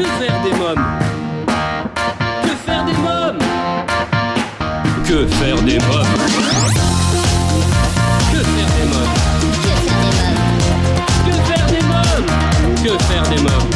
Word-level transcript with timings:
Que 0.00 0.06
faire 0.06 0.40
des 0.42 0.52
mômes 0.52 0.86
Que 2.42 2.48
faire 2.64 2.84
des 2.86 2.94
mômes 2.94 3.38
Que 5.06 5.26
faire 5.26 5.60
des 5.62 5.78
mômes 5.78 6.06
Que 8.32 8.38
faire 8.38 8.70
des 8.78 8.86
mômes 8.86 9.14
Que 11.26 11.32
faire 11.52 11.66
des 11.66 11.82
mômes 11.82 12.24
Que 12.82 12.92
faire 12.98 13.24
des 13.28 13.42
mômes 13.42 13.70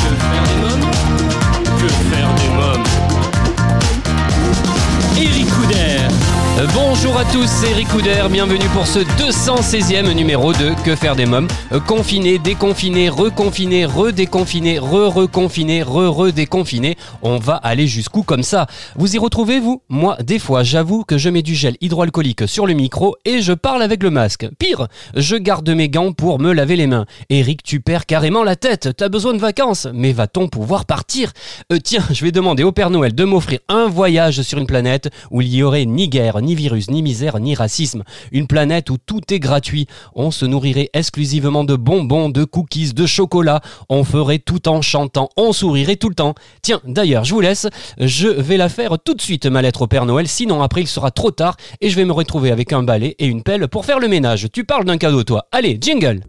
Que 0.00 0.12
faire 0.24 0.44
des 0.48 0.58
mômes 0.62 0.88
Que 1.78 1.88
faire 2.10 2.32
des 2.34 2.48
mômes 2.56 2.86
Eric 5.18 5.48
Bonjour 6.74 7.16
à 7.16 7.24
tous, 7.24 7.46
c'est 7.46 7.70
Eric 7.70 7.86
Couder, 7.86 8.24
bienvenue 8.32 8.66
pour 8.72 8.84
ce 8.84 8.98
216e 8.98 10.12
numéro 10.12 10.52
de 10.52 10.74
Que 10.82 10.96
faire 10.96 11.14
des 11.14 11.24
mômes? 11.24 11.46
Confiné, 11.86 12.40
déconfiné, 12.40 13.08
reconfiné, 13.08 13.86
redéconfiné, 13.86 14.80
re-reconfiné, 14.80 15.84
re-redéconfiné. 15.84 16.96
On 17.22 17.36
va 17.36 17.54
aller 17.54 17.86
jusqu'où 17.86 18.24
comme 18.24 18.42
ça? 18.42 18.66
Vous 18.96 19.14
y 19.14 19.18
retrouvez 19.18 19.60
vous? 19.60 19.82
Moi, 19.88 20.16
des 20.24 20.40
fois, 20.40 20.64
j'avoue 20.64 21.04
que 21.04 21.16
je 21.16 21.30
mets 21.30 21.42
du 21.42 21.54
gel 21.54 21.76
hydroalcoolique 21.80 22.48
sur 22.48 22.66
le 22.66 22.72
micro 22.72 23.14
et 23.24 23.40
je 23.40 23.52
parle 23.52 23.80
avec 23.80 24.02
le 24.02 24.10
masque. 24.10 24.48
Pire, 24.58 24.88
je 25.14 25.36
garde 25.36 25.70
mes 25.70 25.88
gants 25.88 26.12
pour 26.12 26.40
me 26.40 26.52
laver 26.52 26.74
les 26.74 26.88
mains. 26.88 27.06
Eric, 27.30 27.62
tu 27.62 27.78
perds 27.78 28.06
carrément 28.06 28.42
la 28.42 28.56
tête, 28.56 28.96
t'as 28.96 29.08
besoin 29.08 29.32
de 29.32 29.38
vacances, 29.38 29.86
mais 29.94 30.10
va-t-on 30.10 30.48
pouvoir 30.48 30.86
partir? 30.86 31.30
Euh, 31.72 31.78
Tiens, 31.78 32.02
je 32.10 32.24
vais 32.24 32.32
demander 32.32 32.64
au 32.64 32.72
Père 32.72 32.90
Noël 32.90 33.14
de 33.14 33.24
m'offrir 33.24 33.60
un 33.68 33.86
voyage 33.86 34.42
sur 34.42 34.58
une 34.58 34.66
planète 34.66 35.08
où 35.30 35.40
il 35.40 35.54
y 35.54 35.62
aurait 35.62 35.84
ni 35.84 36.08
guerre, 36.08 36.40
ni 36.47 36.47
virus, 36.54 36.90
ni 36.90 37.02
misère, 37.02 37.38
ni 37.38 37.54
racisme. 37.54 38.04
Une 38.32 38.46
planète 38.46 38.90
où 38.90 38.96
tout 38.98 39.20
est 39.32 39.38
gratuit. 39.38 39.86
On 40.14 40.30
se 40.30 40.44
nourrirait 40.44 40.90
exclusivement 40.92 41.64
de 41.64 41.76
bonbons, 41.76 42.28
de 42.28 42.44
cookies, 42.44 42.92
de 42.92 43.06
chocolat. 43.06 43.60
On 43.88 44.04
ferait 44.04 44.38
tout 44.38 44.68
en 44.68 44.82
chantant. 44.82 45.28
On 45.36 45.52
sourirait 45.52 45.96
tout 45.96 46.08
le 46.08 46.14
temps. 46.14 46.34
Tiens, 46.62 46.80
d'ailleurs, 46.84 47.24
je 47.24 47.34
vous 47.34 47.40
laisse. 47.40 47.66
Je 47.98 48.28
vais 48.28 48.56
la 48.56 48.68
faire 48.68 48.96
tout 49.04 49.14
de 49.14 49.22
suite, 49.22 49.46
ma 49.46 49.62
lettre 49.62 49.82
au 49.82 49.86
Père 49.86 50.06
Noël. 50.06 50.28
Sinon, 50.28 50.62
après, 50.62 50.82
il 50.82 50.88
sera 50.88 51.10
trop 51.10 51.30
tard 51.30 51.56
et 51.80 51.90
je 51.90 51.96
vais 51.96 52.04
me 52.04 52.12
retrouver 52.12 52.50
avec 52.50 52.72
un 52.72 52.82
balai 52.82 53.16
et 53.18 53.26
une 53.26 53.42
pelle 53.42 53.68
pour 53.68 53.84
faire 53.84 53.98
le 53.98 54.08
ménage. 54.08 54.48
Tu 54.52 54.64
parles 54.64 54.84
d'un 54.84 54.98
cadeau, 54.98 55.24
toi. 55.24 55.46
Allez, 55.52 55.78
jingle! 55.80 56.22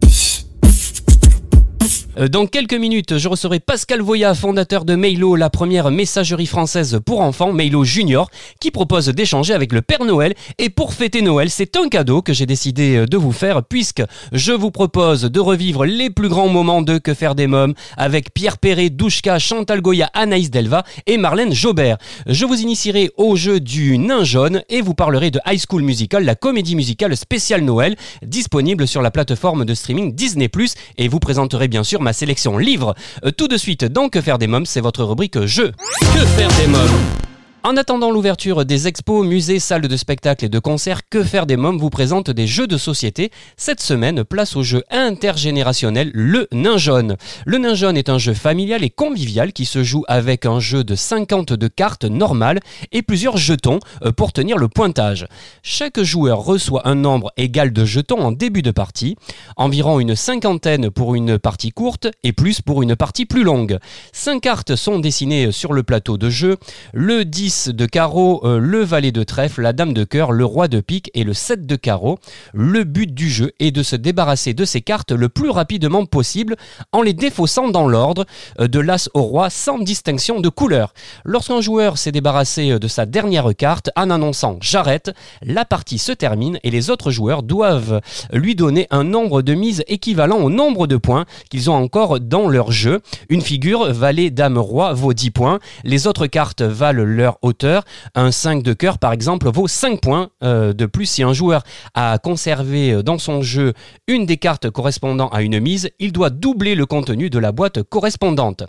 Euh, 2.18 2.28
Dans 2.28 2.46
quelques 2.46 2.74
minutes, 2.74 3.18
je 3.18 3.28
recevrai 3.28 3.60
Pascal 3.60 4.00
Voya, 4.00 4.34
fondateur 4.34 4.84
de 4.84 4.94
Mailo, 4.94 5.36
la 5.36 5.50
première 5.50 5.90
messagerie 5.90 6.46
française 6.46 7.00
pour 7.04 7.20
enfants, 7.20 7.52
Mailo 7.52 7.84
Junior, 7.84 8.30
qui 8.60 8.70
propose 8.70 9.08
d'échanger 9.08 9.54
avec 9.54 9.72
le 9.72 9.82
Père 9.82 10.04
Noël. 10.04 10.34
Et 10.58 10.70
pour 10.70 10.94
fêter 10.94 11.22
Noël, 11.22 11.50
c'est 11.50 11.76
un 11.76 11.88
cadeau 11.88 12.22
que 12.22 12.32
j'ai 12.32 12.46
décidé 12.46 12.96
euh, 12.96 13.06
de 13.06 13.16
vous 13.16 13.32
faire, 13.32 13.62
puisque 13.62 14.02
je 14.32 14.52
vous 14.52 14.70
propose 14.70 15.22
de 15.22 15.40
revivre 15.40 15.84
les 15.84 16.10
plus 16.10 16.28
grands 16.28 16.48
moments 16.48 16.82
de 16.82 16.98
Que 16.98 17.14
faire 17.14 17.34
des 17.34 17.46
mômes 17.46 17.74
avec 17.96 18.32
Pierre 18.34 18.58
Perret, 18.58 18.90
Douchka, 18.90 19.38
Chantal 19.38 19.80
Goya, 19.80 20.10
Anaïs 20.14 20.50
Delva 20.50 20.84
et 21.06 21.16
Marlène 21.16 21.52
Jobert. 21.52 21.98
Je 22.26 22.44
vous 22.44 22.60
initierai 22.60 23.10
au 23.16 23.36
jeu 23.36 23.60
du 23.60 23.98
nain 23.98 24.24
jaune 24.24 24.62
et 24.68 24.80
vous 24.80 24.94
parlerai 24.94 25.30
de 25.30 25.40
High 25.46 25.60
School 25.68 25.82
Musical, 25.82 26.24
la 26.24 26.34
comédie 26.34 26.76
musicale 26.76 27.16
spéciale 27.16 27.62
Noël, 27.62 27.96
disponible 28.22 28.86
sur 28.86 29.02
la 29.02 29.10
plateforme 29.10 29.64
de 29.64 29.74
streaming 29.74 30.14
Disney+, 30.14 30.50
et 30.98 31.08
vous 31.08 31.20
présenterai 31.20 31.68
bien 31.68 31.79
sûr 31.84 32.00
ma 32.00 32.12
sélection 32.12 32.58
livre. 32.58 32.94
Euh, 33.24 33.30
Tout 33.30 33.48
de 33.48 33.56
suite, 33.56 33.84
dans 33.84 34.08
Que 34.08 34.20
faire 34.20 34.38
des 34.38 34.46
mômes, 34.46 34.66
c'est 34.66 34.80
votre 34.80 35.04
rubrique 35.04 35.44
jeu. 35.46 35.72
Que 36.00 36.26
faire 36.26 36.48
des 36.60 36.66
mômes? 36.66 37.29
En 37.62 37.76
attendant 37.76 38.10
l'ouverture 38.10 38.64
des 38.64 38.88
expos, 38.88 39.26
musées, 39.26 39.58
salles 39.58 39.86
de 39.86 39.96
spectacle 39.98 40.46
et 40.46 40.48
de 40.48 40.58
concerts, 40.58 41.06
Que 41.10 41.22
faire 41.22 41.44
des 41.44 41.58
mômes 41.58 41.76
vous 41.76 41.90
présente 41.90 42.30
des 42.30 42.46
jeux 42.46 42.66
de 42.66 42.78
société. 42.78 43.30
Cette 43.58 43.82
semaine, 43.82 44.24
place 44.24 44.56
au 44.56 44.62
jeu 44.62 44.82
intergénérationnel 44.90 46.10
Le 46.14 46.48
Nain 46.52 46.78
Jaune. 46.78 47.18
Le 47.44 47.58
Nain 47.58 47.74
Jaune 47.74 47.98
est 47.98 48.08
un 48.08 48.16
jeu 48.16 48.32
familial 48.32 48.82
et 48.82 48.88
convivial 48.88 49.52
qui 49.52 49.66
se 49.66 49.84
joue 49.84 50.04
avec 50.08 50.46
un 50.46 50.58
jeu 50.58 50.84
de 50.84 50.94
52 50.94 51.68
cartes 51.68 52.06
normales 52.06 52.60
et 52.92 53.02
plusieurs 53.02 53.36
jetons 53.36 53.78
euh, 54.06 54.10
pour 54.10 54.32
tenir 54.32 54.56
le 54.56 54.68
pointage. 54.68 55.26
Chaque 55.62 56.00
joueur 56.00 56.38
reçoit 56.38 56.88
un 56.88 56.94
nombre 56.94 57.30
égal 57.36 57.74
de 57.74 57.84
jetons 57.84 58.20
en 58.20 58.32
début 58.32 58.62
de 58.62 58.70
partie, 58.70 59.16
environ 59.56 60.00
une 60.00 60.16
cinquantaine 60.16 60.88
pour 60.88 61.14
une 61.14 61.38
partie 61.38 61.72
courte 61.72 62.08
et 62.24 62.32
plus 62.32 62.62
pour 62.62 62.80
une 62.82 62.96
partie 62.96 63.26
plus 63.26 63.44
longue. 63.44 63.78
Cinq 64.14 64.40
cartes 64.40 64.76
sont 64.76 64.98
dessinées 64.98 65.52
sur 65.52 65.74
le 65.74 65.82
plateau 65.82 66.16
de 66.16 66.30
jeu. 66.30 66.56
Le 66.94 67.26
10 67.26 67.49
de 67.50 67.86
carreau, 67.86 68.42
le 68.44 68.82
valet 68.82 69.12
de 69.12 69.22
trèfle, 69.22 69.62
la 69.62 69.72
dame 69.72 69.92
de 69.92 70.04
cœur, 70.04 70.32
le 70.32 70.44
roi 70.44 70.68
de 70.68 70.80
pique 70.80 71.10
et 71.14 71.24
le 71.24 71.34
7 71.34 71.66
de 71.66 71.76
carreau. 71.76 72.18
Le 72.52 72.84
but 72.84 73.12
du 73.12 73.28
jeu 73.28 73.52
est 73.58 73.70
de 73.70 73.82
se 73.82 73.96
débarrasser 73.96 74.54
de 74.54 74.64
ces 74.64 74.80
cartes 74.80 75.12
le 75.12 75.28
plus 75.28 75.50
rapidement 75.50 76.06
possible 76.06 76.56
en 76.92 77.02
les 77.02 77.12
défaussant 77.12 77.68
dans 77.68 77.88
l'ordre 77.88 78.24
euh, 78.60 78.68
de 78.68 78.80
l'as 78.80 79.08
au 79.14 79.22
roi 79.22 79.50
sans 79.50 79.78
distinction 79.78 80.40
de 80.40 80.48
couleur. 80.48 80.94
Lorsqu'un 81.24 81.60
joueur 81.60 81.98
s'est 81.98 82.12
débarrassé 82.12 82.70
euh, 82.70 82.78
de 82.78 82.88
sa 82.88 83.06
dernière 83.06 83.54
carte 83.56 83.90
en 83.96 84.10
annonçant 84.10 84.58
j'arrête, 84.60 85.12
la 85.42 85.64
partie 85.64 85.98
se 85.98 86.12
termine 86.12 86.58
et 86.62 86.70
les 86.70 86.90
autres 86.90 87.10
joueurs 87.10 87.42
doivent 87.42 88.00
lui 88.32 88.54
donner 88.54 88.86
un 88.90 89.04
nombre 89.04 89.42
de 89.42 89.54
mises 89.54 89.84
équivalent 89.88 90.38
au 90.38 90.50
nombre 90.50 90.86
de 90.86 90.96
points 90.96 91.26
qu'ils 91.50 91.70
ont 91.70 91.74
encore 91.74 92.20
dans 92.20 92.48
leur 92.48 92.72
jeu. 92.72 93.00
Une 93.28 93.42
figure, 93.42 93.92
valet, 93.92 94.30
dame, 94.30 94.58
roi, 94.58 94.92
vaut 94.92 95.12
10 95.12 95.30
points. 95.30 95.58
Les 95.84 96.06
autres 96.06 96.26
cartes 96.26 96.62
valent 96.62 97.04
leur 97.04 97.38
hauteur. 97.42 97.84
Un 98.14 98.30
5 98.30 98.62
de 98.62 98.72
cœur, 98.72 98.98
par 98.98 99.12
exemple, 99.12 99.48
vaut 99.50 99.68
5 99.68 100.00
points 100.00 100.30
euh, 100.42 100.72
de 100.72 100.86
plus. 100.86 101.06
Si 101.06 101.22
un 101.22 101.32
joueur 101.32 101.62
a 101.94 102.18
conservé 102.18 102.92
euh, 102.92 103.02
dans 103.02 103.18
son 103.18 103.42
jeu 103.42 103.72
une 104.06 104.26
des 104.26 104.36
cartes 104.36 104.70
correspondant 104.70 105.28
à 105.28 105.42
une 105.42 105.60
mise, 105.60 105.90
il 105.98 106.12
doit 106.12 106.30
doubler 106.30 106.74
le 106.74 106.86
contenu 106.86 107.30
de 107.30 107.38
la 107.38 107.52
boîte 107.52 107.82
correspondante. 107.82 108.64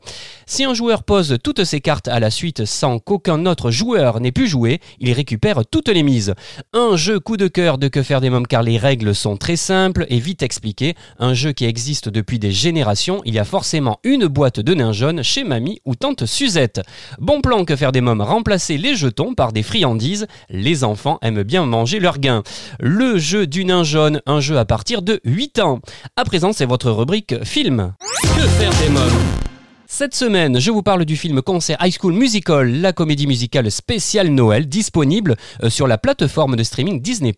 Si 0.45 0.63
un 0.63 0.73
joueur 0.73 1.03
pose 1.03 1.37
toutes 1.43 1.63
ses 1.63 1.81
cartes 1.81 2.07
à 2.07 2.19
la 2.19 2.29
suite 2.29 2.65
sans 2.65 2.99
qu'aucun 2.99 3.45
autre 3.45 3.71
joueur 3.71 4.19
n'ait 4.19 4.31
pu 4.31 4.47
jouer, 4.47 4.79
il 4.99 5.11
récupère 5.13 5.65
toutes 5.65 5.89
les 5.89 6.03
mises. 6.03 6.33
Un 6.73 6.95
jeu 6.95 7.19
coup 7.19 7.37
de 7.37 7.47
cœur 7.47 7.77
de 7.77 7.87
Que 7.87 8.03
faire 8.03 8.21
des 8.21 8.29
mômes 8.29 8.47
car 8.47 8.63
les 8.63 8.77
règles 8.77 9.13
sont 9.13 9.37
très 9.37 9.55
simples 9.55 10.05
et 10.09 10.19
vite 10.19 10.43
expliquées. 10.43 10.95
Un 11.19 11.33
jeu 11.33 11.51
qui 11.51 11.65
existe 11.65 12.09
depuis 12.09 12.39
des 12.39 12.51
générations. 12.51 13.21
Il 13.25 13.33
y 13.33 13.39
a 13.39 13.43
forcément 13.43 13.99
une 14.03 14.27
boîte 14.27 14.59
de 14.59 14.73
nains 14.73 14.93
jaunes 14.93 15.23
chez 15.23 15.43
mamie 15.43 15.81
ou 15.85 15.95
tante 15.95 16.25
Suzette. 16.25 16.81
Bon 17.19 17.41
plan 17.41 17.65
Que 17.65 17.75
faire 17.75 17.91
des 17.91 18.01
mômes 18.01 18.21
les 18.69 18.95
jetons 18.95 19.33
par 19.33 19.51
des 19.51 19.63
friandises. 19.63 20.27
Les 20.49 20.83
enfants 20.83 21.19
aiment 21.21 21.43
bien 21.43 21.65
manger 21.65 21.99
leurs 21.99 22.19
gains. 22.19 22.43
Le 22.79 23.17
jeu 23.17 23.47
du 23.47 23.65
nain 23.65 23.83
jaune, 23.83 24.21
un 24.25 24.39
jeu 24.39 24.57
à 24.57 24.65
partir 24.65 25.01
de 25.01 25.19
8 25.25 25.59
ans. 25.59 25.79
À 26.15 26.23
présent, 26.23 26.53
c'est 26.53 26.65
votre 26.65 26.91
rubrique 26.91 27.43
film. 27.43 27.93
Que 28.21 28.47
faire 28.47 28.71
des 28.71 29.50
Cette 29.93 30.15
semaine, 30.15 30.57
je 30.57 30.71
vous 30.71 30.83
parle 30.83 31.03
du 31.03 31.17
film 31.17 31.41
concert 31.41 31.77
High 31.81 31.93
School 31.99 32.13
Musical, 32.13 32.79
la 32.79 32.93
comédie 32.93 33.27
musicale 33.27 33.69
spéciale 33.69 34.29
Noël, 34.29 34.69
disponible 34.69 35.35
euh, 35.63 35.69
sur 35.69 35.85
la 35.85 35.97
plateforme 35.97 36.55
de 36.55 36.63
streaming 36.63 37.01
Disney+. 37.01 37.35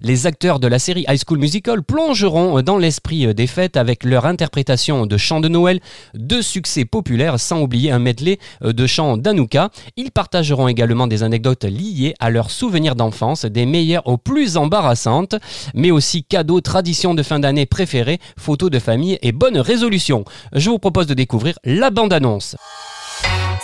Les 0.00 0.26
acteurs 0.28 0.60
de 0.60 0.68
la 0.68 0.78
série 0.78 1.04
High 1.08 1.20
School 1.26 1.38
Musical 1.38 1.82
plongeront 1.82 2.58
euh, 2.58 2.62
dans 2.62 2.78
l'esprit 2.78 3.26
euh, 3.26 3.34
des 3.34 3.48
fêtes 3.48 3.76
avec 3.76 4.04
leur 4.04 4.24
interprétation 4.24 5.04
de 5.04 5.16
chants 5.16 5.40
de 5.40 5.48
Noël, 5.48 5.80
de 6.14 6.40
succès 6.40 6.84
populaires, 6.84 7.40
sans 7.40 7.60
oublier 7.60 7.90
un 7.90 7.98
medley 7.98 8.38
de 8.62 8.86
chants 8.86 9.16
d'Anouka. 9.16 9.70
Ils 9.96 10.12
partageront 10.12 10.68
également 10.68 11.08
des 11.08 11.24
anecdotes 11.24 11.64
liées 11.64 12.14
à 12.20 12.30
leurs 12.30 12.52
souvenirs 12.52 12.94
d'enfance, 12.94 13.46
des 13.46 13.66
meilleures 13.66 14.06
aux 14.06 14.16
plus 14.16 14.56
embarrassantes, 14.56 15.34
mais 15.74 15.90
aussi 15.90 16.22
cadeaux, 16.22 16.60
traditions 16.60 17.14
de 17.14 17.24
fin 17.24 17.40
d'année 17.40 17.66
préférées, 17.66 18.20
photos 18.38 18.70
de 18.70 18.78
famille 18.78 19.18
et 19.22 19.32
bonnes 19.32 19.58
résolutions. 19.58 20.24
Je 20.52 20.70
vous 20.70 20.78
propose 20.78 21.08
de 21.08 21.14
découvrir 21.14 21.58
la 21.80 21.90
bande-annonce. 21.90 22.56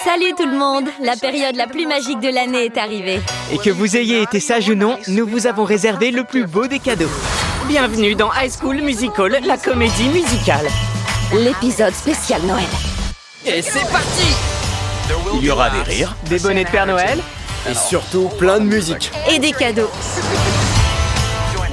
Salut 0.03 0.32
tout 0.37 0.47
le 0.47 0.56
monde, 0.56 0.88
la 1.03 1.16
période 1.16 1.54
la 1.54 1.66
plus 1.66 1.87
magique 1.87 2.21
de 2.21 2.32
l'année 2.32 2.65
est 2.65 2.78
arrivée. 2.78 3.21
Et 3.53 3.59
que 3.59 3.71
vous 3.71 3.97
ayez 3.97 4.22
été 4.22 4.41
sage 4.41 4.69
ou 4.69 4.75
non, 4.75 4.97
nous 5.09 5.27
vous 5.27 5.47
avons 5.47 5.65
réservé 5.65 6.10
le 6.10 6.25
plus 6.25 6.47
beau 6.47 6.66
des 6.66 6.78
cadeaux. 6.78 7.10
Bienvenue 7.69 8.15
dans 8.15 8.31
High 8.32 8.50
School 8.50 8.81
Musical, 8.81 9.38
la 9.44 9.59
comédie 9.59 10.09
musicale. 10.09 10.66
L'épisode 11.34 11.93
spécial 11.93 12.41
Noël. 12.43 12.64
Et 13.44 13.61
c'est 13.61 13.88
parti 13.91 14.26
Il 15.35 15.44
y 15.44 15.50
aura 15.50 15.70
des 15.70 15.82
rires 15.82 16.17
Des 16.29 16.38
bonnets 16.38 16.64
de 16.64 16.70
Père 16.70 16.87
Noël 16.87 17.20
et 17.69 17.75
surtout 17.75 18.29
plein 18.38 18.61
de 18.61 18.64
musique. 18.64 19.11
Et 19.31 19.38
des 19.38 19.52
cadeaux. 19.52 19.91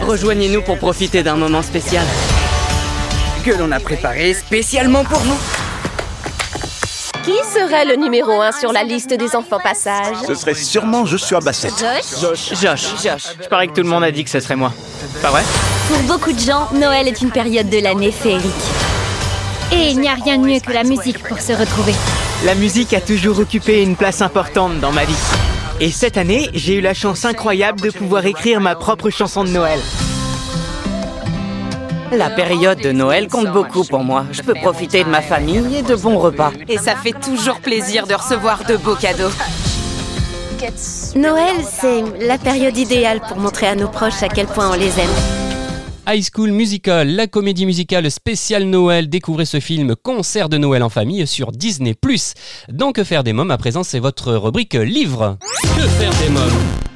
Rejoignez-nous 0.01 0.63
pour 0.63 0.77
profiter 0.77 1.23
d'un 1.23 1.35
moment 1.35 1.61
spécial. 1.61 2.05
Que 3.45 3.51
l'on 3.51 3.71
a 3.71 3.79
préparé 3.79 4.33
spécialement 4.33 5.03
pour 5.03 5.19
vous. 5.19 5.62
Qui 7.23 7.37
serait 7.53 7.85
le 7.85 7.95
numéro 7.95 8.41
1 8.41 8.51
sur 8.51 8.73
la 8.73 8.83
liste 8.83 9.13
des 9.13 9.33
enfants 9.33 9.59
passage 9.63 10.17
Ce 10.27 10.35
serait 10.35 10.53
sûrement 10.53 11.05
Joshua 11.05 11.39
Bassett. 11.39 11.73
Josh 12.19 12.61
Josh. 12.61 13.23
Je 13.41 13.47
parie 13.47 13.69
que 13.69 13.73
tout 13.73 13.81
le 13.81 13.87
monde 13.87 14.03
a 14.03 14.11
dit 14.11 14.25
que 14.25 14.29
ce 14.29 14.41
serait 14.41 14.57
moi. 14.57 14.73
Pas 15.21 15.29
vrai? 15.29 15.43
Pour 15.87 15.99
beaucoup 15.99 16.33
de 16.33 16.39
gens, 16.39 16.67
Noël 16.73 17.07
est 17.07 17.21
une 17.21 17.31
période 17.31 17.69
de 17.69 17.79
l'année 17.79 18.11
féerique. 18.11 18.51
Et 19.71 19.91
il 19.91 20.01
n'y 20.01 20.09
a 20.09 20.15
rien 20.15 20.37
de 20.37 20.45
mieux 20.45 20.59
que 20.59 20.73
la 20.73 20.83
musique 20.83 21.23
pour 21.23 21.39
se 21.39 21.53
retrouver. 21.53 21.93
La 22.43 22.55
musique 22.55 22.93
a 22.93 22.99
toujours 22.99 23.39
occupé 23.39 23.81
une 23.83 23.95
place 23.95 24.21
importante 24.21 24.81
dans 24.81 24.91
ma 24.91 25.05
vie. 25.05 25.15
Et 25.79 25.91
cette 25.91 26.17
année, 26.17 26.49
j'ai 26.53 26.75
eu 26.75 26.81
la 26.81 26.93
chance 26.93 27.23
incroyable 27.23 27.79
de 27.79 27.89
pouvoir 27.89 28.25
écrire 28.25 28.59
ma 28.59 28.75
propre 28.75 29.09
chanson 29.09 29.45
de 29.45 29.49
Noël. 29.49 29.79
La 32.11 32.29
période 32.29 32.79
de 32.79 32.91
Noël 32.91 33.27
compte 33.27 33.51
beaucoup 33.51 33.83
pour 33.83 34.03
moi. 34.03 34.25
Je 34.31 34.41
peux 34.41 34.53
profiter 34.53 35.03
de 35.03 35.09
ma 35.09 35.21
famille 35.21 35.77
et 35.77 35.81
de 35.81 35.95
bons 35.95 36.17
repas. 36.19 36.51
Et 36.67 36.77
ça 36.77 36.95
fait 36.95 37.13
toujours 37.19 37.59
plaisir 37.59 38.05
de 38.07 38.13
recevoir 38.13 38.63
de 38.65 38.77
beaux 38.77 38.95
cadeaux. 38.95 39.31
Noël, 41.15 41.55
c'est 41.69 42.03
la 42.25 42.37
période 42.37 42.77
idéale 42.77 43.19
pour 43.27 43.37
montrer 43.37 43.67
à 43.67 43.75
nos 43.75 43.89
proches 43.89 44.23
à 44.23 44.29
quel 44.29 44.47
point 44.47 44.71
on 44.71 44.75
les 44.75 44.99
aime. 44.99 45.09
High 46.07 46.23
School 46.33 46.51
Musical, 46.51 47.15
la 47.15 47.27
comédie 47.27 47.65
musicale 47.65 48.09
spéciale 48.11 48.65
Noël. 48.65 49.09
Découvrez 49.09 49.45
ce 49.45 49.59
film 49.59 49.95
Concert 49.95 50.49
de 50.49 50.57
Noël 50.57 50.83
en 50.83 50.89
famille 50.89 51.25
sur 51.27 51.51
Disney+. 51.51 51.95
Dans 52.69 52.91
Que 52.91 53.03
faire 53.03 53.23
des 53.23 53.33
mômes, 53.33 53.51
à 53.51 53.57
présent, 53.57 53.83
c'est 53.83 53.99
votre 53.99 54.33
rubrique 54.33 54.73
livre. 54.73 55.37
Que 55.61 55.87
faire 55.87 56.11
des 56.21 56.29
mômes? 56.29 56.92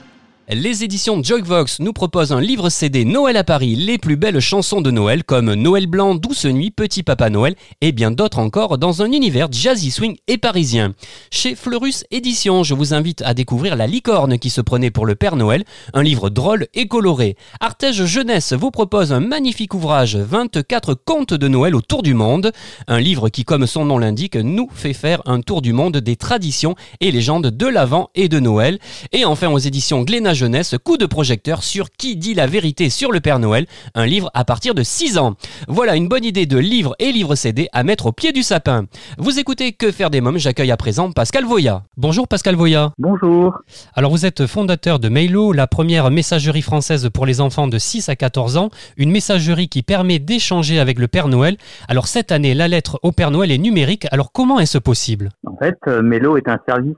Les 0.49 0.85
éditions 0.85 1.21
Jogvox 1.21 1.81
nous 1.81 1.91
proposent 1.91 2.31
un 2.31 2.39
livre 2.39 2.69
CD 2.69 3.03
Noël 3.03 3.35
à 3.35 3.43
Paris, 3.43 3.75
les 3.75 3.97
plus 3.97 4.15
belles 4.15 4.39
chansons 4.39 4.79
de 4.79 4.91
Noël 4.91 5.25
comme 5.25 5.53
Noël 5.53 5.87
blanc, 5.87 6.15
Douce 6.15 6.45
nuit, 6.45 6.71
Petit 6.71 7.03
Papa 7.03 7.29
Noël 7.29 7.53
et 7.81 7.91
bien 7.91 8.11
d'autres 8.11 8.39
encore 8.39 8.77
dans 8.77 9.01
un 9.01 9.11
univers 9.11 9.51
jazzy 9.51 9.91
swing 9.91 10.15
et 10.29 10.37
parisien. 10.37 10.93
Chez 11.31 11.53
Fleurus 11.53 12.05
Éditions, 12.11 12.63
je 12.63 12.75
vous 12.75 12.93
invite 12.93 13.23
à 13.23 13.33
découvrir 13.33 13.75
La 13.75 13.87
licorne 13.87 14.39
qui 14.39 14.49
se 14.49 14.61
prenait 14.61 14.89
pour 14.89 15.05
le 15.05 15.15
Père 15.15 15.35
Noël, 15.35 15.65
un 15.93 16.01
livre 16.01 16.29
drôle 16.29 16.67
et 16.73 16.87
coloré. 16.87 17.35
Artege 17.59 18.05
Jeunesse 18.05 18.53
vous 18.53 18.71
propose 18.71 19.11
un 19.11 19.19
magnifique 19.19 19.73
ouvrage 19.73 20.15
24 20.15 20.93
contes 20.93 21.33
de 21.33 21.47
Noël 21.49 21.75
autour 21.75 22.03
du 22.03 22.13
monde, 22.13 22.53
un 22.87 23.01
livre 23.01 23.27
qui 23.27 23.43
comme 23.43 23.67
son 23.67 23.83
nom 23.83 23.97
l'indique 23.97 24.37
nous 24.37 24.69
fait 24.73 24.93
faire 24.93 25.21
un 25.25 25.41
tour 25.41 25.61
du 25.61 25.73
monde 25.73 25.97
des 25.97 26.15
traditions 26.15 26.75
et 27.01 27.11
légendes 27.11 27.47
de 27.47 27.65
l'Avent 27.67 28.11
et 28.15 28.29
de 28.29 28.39
Noël. 28.39 28.79
Et 29.11 29.25
enfin 29.25 29.49
aux 29.49 29.59
éditions 29.59 30.03
Glénat 30.03 30.36
Jeunesse, 30.37 30.75
coup 30.81 30.97
de 30.97 31.05
projecteur 31.05 31.63
sur 31.63 31.89
Qui 31.91 32.15
dit 32.15 32.33
la 32.33 32.47
vérité 32.47 32.89
sur 32.89 33.11
le 33.11 33.19
Père 33.19 33.39
Noël, 33.39 33.65
un 33.95 34.05
livre 34.05 34.29
à 34.33 34.45
partir 34.45 34.75
de 34.75 34.83
6 34.83 35.17
ans. 35.17 35.33
Voilà 35.67 35.95
une 35.95 36.07
bonne 36.07 36.23
idée 36.23 36.45
de 36.45 36.57
livre 36.57 36.95
et 36.99 37.11
livre 37.11 37.35
CD 37.35 37.67
à 37.73 37.83
mettre 37.83 38.05
au 38.05 38.11
pied 38.11 38.31
du 38.31 38.43
sapin. 38.43 38.85
Vous 39.17 39.39
écoutez 39.39 39.73
Que 39.73 39.91
faire 39.91 40.09
des 40.09 40.21
mômes, 40.21 40.37
j'accueille 40.37 40.71
à 40.71 40.77
présent 40.77 41.11
Pascal 41.11 41.43
Voya. 41.43 41.83
Bonjour 41.97 42.27
Pascal 42.27 42.55
Voya. 42.55 42.91
Bonjour. 42.99 43.57
Alors 43.95 44.11
vous 44.11 44.25
êtes 44.25 44.45
fondateur 44.45 44.99
de 44.99 45.09
Mailo, 45.09 45.51
la 45.51 45.65
première 45.65 46.11
messagerie 46.11 46.61
française 46.61 47.09
pour 47.11 47.25
les 47.25 47.41
enfants 47.41 47.67
de 47.67 47.79
6 47.79 48.07
à 48.09 48.15
14 48.15 48.57
ans, 48.57 48.69
une 48.95 49.11
messagerie 49.11 49.69
qui 49.69 49.81
permet 49.81 50.19
d'échanger 50.19 50.79
avec 50.79 50.99
le 50.99 51.07
Père 51.07 51.27
Noël. 51.27 51.57
Alors 51.87 52.07
cette 52.07 52.31
année, 52.31 52.53
la 52.53 52.67
lettre 52.67 52.99
au 53.01 53.11
Père 53.11 53.31
Noël 53.31 53.51
est 53.51 53.57
numérique, 53.57 54.07
alors 54.11 54.31
comment 54.31 54.59
est-ce 54.59 54.77
possible? 54.77 55.29
En 55.47 55.57
fait, 55.57 55.79
euh, 55.87 56.03
Mélo 56.03 56.37
est 56.37 56.47
un 56.47 56.59
service 56.69 56.95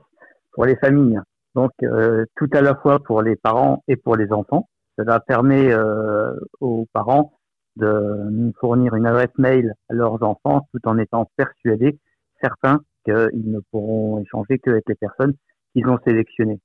pour 0.52 0.66
les 0.66 0.76
familles, 0.76 1.18
donc 1.54 1.72
euh, 1.82 2.24
tout 2.36 2.48
à 2.52 2.60
la 2.60 2.74
fois 2.74 3.00
pour 3.00 3.22
les 3.22 3.36
parents 3.36 3.82
et 3.88 3.96
pour 3.96 4.16
les 4.16 4.32
enfants. 4.32 4.68
Cela 4.98 5.20
permet 5.20 5.72
euh, 5.72 6.32
aux 6.60 6.86
parents 6.92 7.32
de 7.76 8.52
fournir 8.60 8.94
une 8.94 9.06
adresse 9.06 9.36
mail 9.38 9.74
à 9.88 9.94
leurs 9.94 10.22
enfants 10.22 10.66
tout 10.72 10.86
en 10.86 10.98
étant 10.98 11.30
persuadés, 11.36 11.98
certains, 12.42 12.80
qu'ils 13.04 13.50
ne 13.50 13.60
pourront 13.70 14.20
échanger 14.20 14.58
qu'avec 14.58 14.84
les 14.88 14.94
personnes 14.94 15.34
qu'ils 15.72 15.88
ont 15.88 15.98
sélectionnées. 16.04 16.60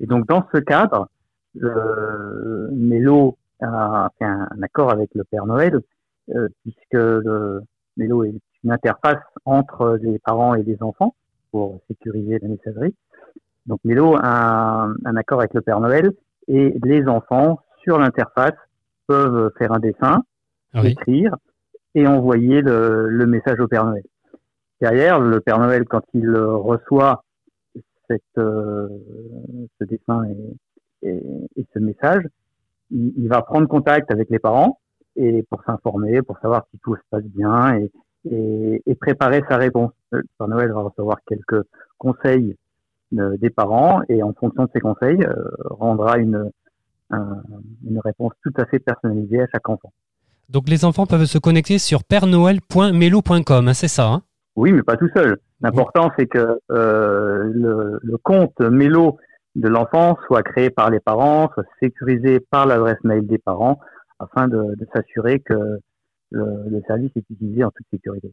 Et 0.00 0.06
donc 0.06 0.26
dans 0.26 0.46
ce 0.52 0.58
cadre, 0.58 1.08
euh, 1.62 2.68
Mélo 2.72 3.38
a 3.60 4.10
fait 4.18 4.24
un, 4.24 4.48
un 4.50 4.62
accord 4.62 4.90
avec 4.92 5.10
le 5.14 5.24
Père 5.24 5.46
Noël, 5.46 5.80
euh, 6.34 6.48
puisque 6.62 6.92
le 6.92 7.62
Mélo 7.96 8.24
est 8.24 8.34
une 8.64 8.72
interface 8.72 9.22
entre 9.44 9.98
les 10.02 10.18
parents 10.18 10.54
et 10.54 10.62
les 10.62 10.82
enfants 10.82 11.14
pour 11.50 11.80
sécuriser 11.88 12.38
la 12.40 12.48
messagerie. 12.48 12.94
Donc 13.68 13.80
Mélo 13.84 14.16
a 14.20 14.84
un, 14.86 14.94
un 15.04 15.16
accord 15.16 15.38
avec 15.40 15.54
le 15.54 15.60
Père 15.60 15.80
Noël 15.80 16.10
et 16.48 16.74
les 16.84 17.06
enfants 17.06 17.60
sur 17.82 17.98
l'interface 17.98 18.54
peuvent 19.06 19.52
faire 19.58 19.72
un 19.72 19.78
dessin, 19.78 20.22
Oui. 20.74 20.88
écrire 20.92 21.36
et 21.94 22.06
envoyer 22.06 22.60
le, 22.62 23.08
le 23.08 23.26
message 23.26 23.60
au 23.60 23.68
Père 23.68 23.84
Noël. 23.84 24.02
Derrière, 24.80 25.20
le 25.20 25.40
Père 25.40 25.58
Noël, 25.58 25.84
quand 25.84 26.02
il 26.14 26.34
reçoit 26.36 27.24
cette, 28.08 28.22
euh, 28.38 28.88
ce 29.78 29.84
dessin 29.84 30.24
et, 30.24 31.08
et, 31.08 31.22
et 31.56 31.66
ce 31.74 31.78
message, 31.78 32.24
il, 32.90 33.12
il 33.16 33.28
va 33.28 33.42
prendre 33.42 33.66
contact 33.68 34.10
avec 34.10 34.30
les 34.30 34.38
parents 34.38 34.78
et 35.16 35.42
pour 35.50 35.62
s'informer, 35.64 36.22
pour 36.22 36.38
savoir 36.38 36.64
si 36.70 36.78
tout 36.78 36.94
se 36.96 37.00
passe 37.10 37.24
bien 37.24 37.74
et, 37.76 37.90
préparer 39.00 39.42
sa 39.48 39.56
réponse. 39.56 39.92
Le 40.10 40.22
Père 40.38 40.48
Noël 40.48 40.72
va 40.72 40.80
recevoir 40.82 41.18
quelques 41.26 41.62
conseils 41.98 42.56
des 43.12 43.50
parents 43.50 44.00
et 44.08 44.22
en 44.22 44.32
fonction 44.34 44.64
de 44.64 44.70
ces 44.74 44.80
conseils, 44.80 45.22
euh, 45.24 45.34
rendra 45.70 46.18
une, 46.18 46.50
un- 47.10 47.42
une 47.88 47.98
réponse 48.00 48.32
tout 48.42 48.52
à 48.58 48.66
fait 48.66 48.78
personnalisée 48.78 49.40
à 49.42 49.46
chaque 49.52 49.68
enfant. 49.68 49.92
Donc 50.50 50.68
les 50.68 50.84
enfants 50.84 51.06
peuvent 51.06 51.24
se 51.26 51.38
connecter 51.38 51.78
sur 51.78 52.04
pèrenoël.melo.com, 52.04 53.68
hein, 53.68 53.74
c'est 53.74 53.88
ça 53.88 54.06
hein? 54.08 54.22
Oui, 54.56 54.72
mais 54.72 54.82
pas 54.82 54.96
tout 54.96 55.08
seul. 55.14 55.38
L'important, 55.60 56.10
c'est 56.18 56.26
que 56.26 56.58
euh, 56.70 57.44
le, 57.52 58.00
le 58.02 58.16
compte 58.18 58.58
Mélo 58.60 59.18
de 59.56 59.68
l'enfant 59.68 60.16
soit 60.26 60.42
créé 60.42 60.70
par 60.70 60.90
les 60.90 61.00
parents, 61.00 61.48
soit 61.54 61.64
sécurisé 61.80 62.40
par 62.40 62.66
l'adresse 62.66 62.98
mail 63.04 63.26
des 63.26 63.38
parents, 63.38 63.78
afin 64.18 64.48
de, 64.48 64.56
de 64.76 64.86
s'assurer 64.94 65.40
que 65.40 65.54
le, 66.30 66.44
le 66.68 66.82
service 66.86 67.10
est 67.16 67.24
utilisé 67.30 67.64
en 67.64 67.70
toute 67.70 67.86
sécurité. 67.90 68.32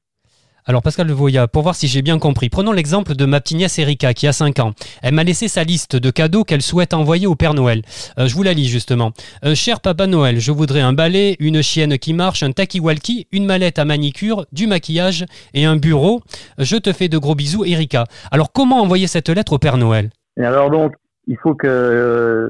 Alors 0.68 0.82
Pascal 0.82 1.08
Levoya, 1.08 1.48
pour 1.48 1.62
voir 1.62 1.76
si 1.76 1.88
j'ai 1.88 2.02
bien 2.02 2.18
compris, 2.18 2.50
prenons 2.50 2.72
l'exemple 2.72 3.14
de 3.14 3.26
ma 3.26 3.40
petite 3.40 3.58
nièce 3.58 3.78
Erika 3.78 4.16
qui 4.16 4.26
a 4.26 4.34
5 4.34 4.58
ans. 4.58 4.72
Elle 5.04 5.14
m'a 5.14 5.24
laissé 5.24 5.48
sa 5.48 5.64
liste 5.64 5.96
de 5.96 6.10
cadeaux 6.10 6.44
qu'elle 6.44 6.64
souhaite 6.64 6.96
envoyer 6.96 7.28
au 7.28 7.36
Père 7.36 7.54
Noël. 7.54 7.84
Euh, 8.18 8.26
je 8.26 8.34
vous 8.34 8.42
la 8.42 8.54
lis 8.54 8.66
justement. 8.66 9.12
Euh, 9.44 9.54
cher 9.54 9.80
Papa 9.80 10.08
Noël, 10.08 10.40
je 10.40 10.52
voudrais 10.52 10.82
un 10.82 10.92
balai, 10.92 11.36
une 11.40 11.62
chienne 11.62 12.00
qui 12.00 12.16
marche, 12.16 12.42
un 12.42 12.50
talkie-walkie, 12.50 13.28
une 13.32 13.46
mallette 13.46 13.78
à 13.78 13.86
manicure, 13.86 14.48
du 14.54 14.66
maquillage 14.66 15.26
et 15.54 15.66
un 15.66 15.76
bureau. 15.76 16.22
Je 16.58 16.78
te 16.78 16.94
fais 16.94 17.10
de 17.10 17.20
gros 17.20 17.36
bisous 17.36 17.64
Erika. 17.64 18.06
Alors 18.32 18.52
comment 18.52 18.82
envoyer 18.82 19.06
cette 19.06 19.30
lettre 19.30 19.54
au 19.54 19.60
Père 19.60 19.78
Noël? 19.78 20.10
Alors 20.40 20.72
donc, 20.72 20.96
il 21.28 21.38
faut 21.38 21.54
que 21.54 21.68
euh, 21.68 22.50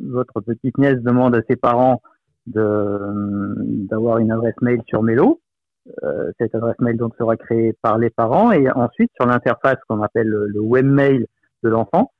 votre 0.00 0.42
petite 0.42 0.76
nièce 0.76 1.00
demande 1.00 1.34
à 1.34 1.40
ses 1.48 1.56
parents 1.56 2.02
d'avoir 2.46 4.18
une 4.18 4.32
adresse 4.32 4.60
mail 4.60 4.80
sur 4.86 5.02
Mélo. 5.02 5.40
Euh, 6.04 6.30
cette 6.38 6.54
adresse 6.54 6.78
mail 6.78 6.96
donc 6.96 7.14
sera 7.16 7.36
créée 7.36 7.72
par 7.82 7.98
les 7.98 8.10
parents 8.10 8.52
et 8.52 8.70
ensuite 8.70 9.10
sur 9.16 9.26
l'interface 9.26 9.78
qu'on 9.88 10.00
appelle 10.00 10.28
le, 10.28 10.60
webmail 10.60 11.26
de 11.64 11.68
l'enfant, 11.68 12.12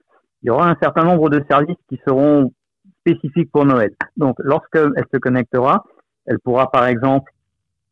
il 0.43 0.47
y 0.47 0.51
aura 0.51 0.69
un 0.69 0.77
certain 0.83 1.05
nombre 1.05 1.31
de 1.31 1.45
services 1.49 1.79
qui 1.89 2.01
seront 2.05 2.53
spécifiques 3.01 3.53
pour 3.53 3.65
Noël. 3.65 3.95
Donc 4.17 4.37
lorsqu'elle 4.41 4.93
se 5.13 5.19
connectera, 5.19 5.85
elle 6.27 6.41
pourra 6.41 6.71
par 6.71 6.87
exemple 6.87 7.33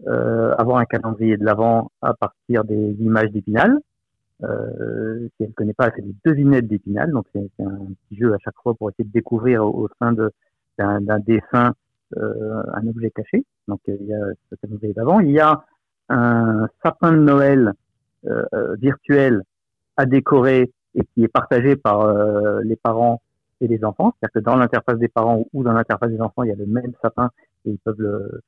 euh, 0.08 0.54
avoir 0.56 0.78
un 0.78 0.86
calendrier 0.86 1.36
de 1.36 1.44
l'avant 1.44 1.92
à 2.02 2.14
partir 2.14 2.64
des 2.64 2.96
images 3.00 3.30
d'Épinal. 3.30 3.78
Euh, 4.42 5.28
si 5.36 5.44
elle 5.44 5.48
ne 5.48 5.52
connaît 5.52 5.74
pas, 5.74 5.86
elle 5.86 5.92
fait 5.92 6.02
des 6.02 6.14
devinettes 6.24 6.66
d'Épinal. 6.66 7.12
Donc 7.12 7.26
c'est 7.32 7.48
un 7.60 7.86
petit 8.08 8.18
jeu 8.18 8.34
à 8.34 8.38
chaque 8.38 8.56
fois 8.60 8.74
pour 8.74 8.90
essayer 8.90 9.04
de 9.04 9.12
découvrir 9.12 9.64
au, 9.64 9.84
au 9.84 9.88
sein 10.00 10.14
d'un 10.78 11.18
dessin 11.20 11.74
un 12.16 12.86
objet 12.86 13.10
caché. 13.10 13.44
Donc 13.68 13.80
euh, 13.88 13.96
il 14.00 14.06
y 14.06 14.14
a 14.14 14.20
ce 14.50 14.56
calendrier 14.56 14.92
d'avant. 14.94 15.20
Il 15.20 15.30
y 15.30 15.40
a 15.40 15.64
un 16.08 16.68
sapin 16.82 17.12
de 17.12 17.18
Noël 17.18 17.72
euh, 18.26 18.44
euh, 18.52 18.74
virtuel 18.76 19.42
à 19.96 20.06
décorer 20.06 20.72
et 20.94 21.04
qui 21.14 21.24
est 21.24 21.28
partagé 21.28 21.76
par 21.76 22.02
euh, 22.02 22.60
les 22.64 22.76
parents 22.76 23.22
et 23.60 23.68
les 23.68 23.84
enfants. 23.84 24.12
C'est-à-dire 24.12 24.32
que 24.34 24.38
dans 24.40 24.56
l'interface 24.56 24.98
des 24.98 25.08
parents 25.08 25.44
ou 25.52 25.62
dans 25.62 25.72
l'interface 25.72 26.10
des 26.10 26.20
enfants, 26.20 26.42
il 26.42 26.48
y 26.48 26.52
a 26.52 26.56
le 26.56 26.66
même 26.66 26.92
sapin 27.00 27.30
et 27.64 27.70
ils 27.70 27.78
peuvent 27.78 28.00
le, 28.00 28.42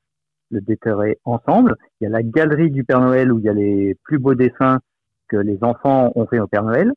le 0.51 0.61
décorer 0.61 1.19
ensemble. 1.23 1.75
Il 1.99 2.03
y 2.03 2.07
a 2.07 2.09
la 2.09 2.23
galerie 2.23 2.69
du 2.69 2.83
Père 2.83 2.99
Noël 2.99 3.31
où 3.31 3.39
il 3.39 3.45
y 3.45 3.49
a 3.49 3.53
les 3.53 3.95
plus 4.03 4.19
beaux 4.19 4.35
dessins 4.35 4.79
que 5.27 5.37
les 5.37 5.57
enfants 5.63 6.11
ont 6.15 6.27
fait 6.27 6.39
au 6.39 6.47
Père 6.47 6.63
Noël. 6.63 6.93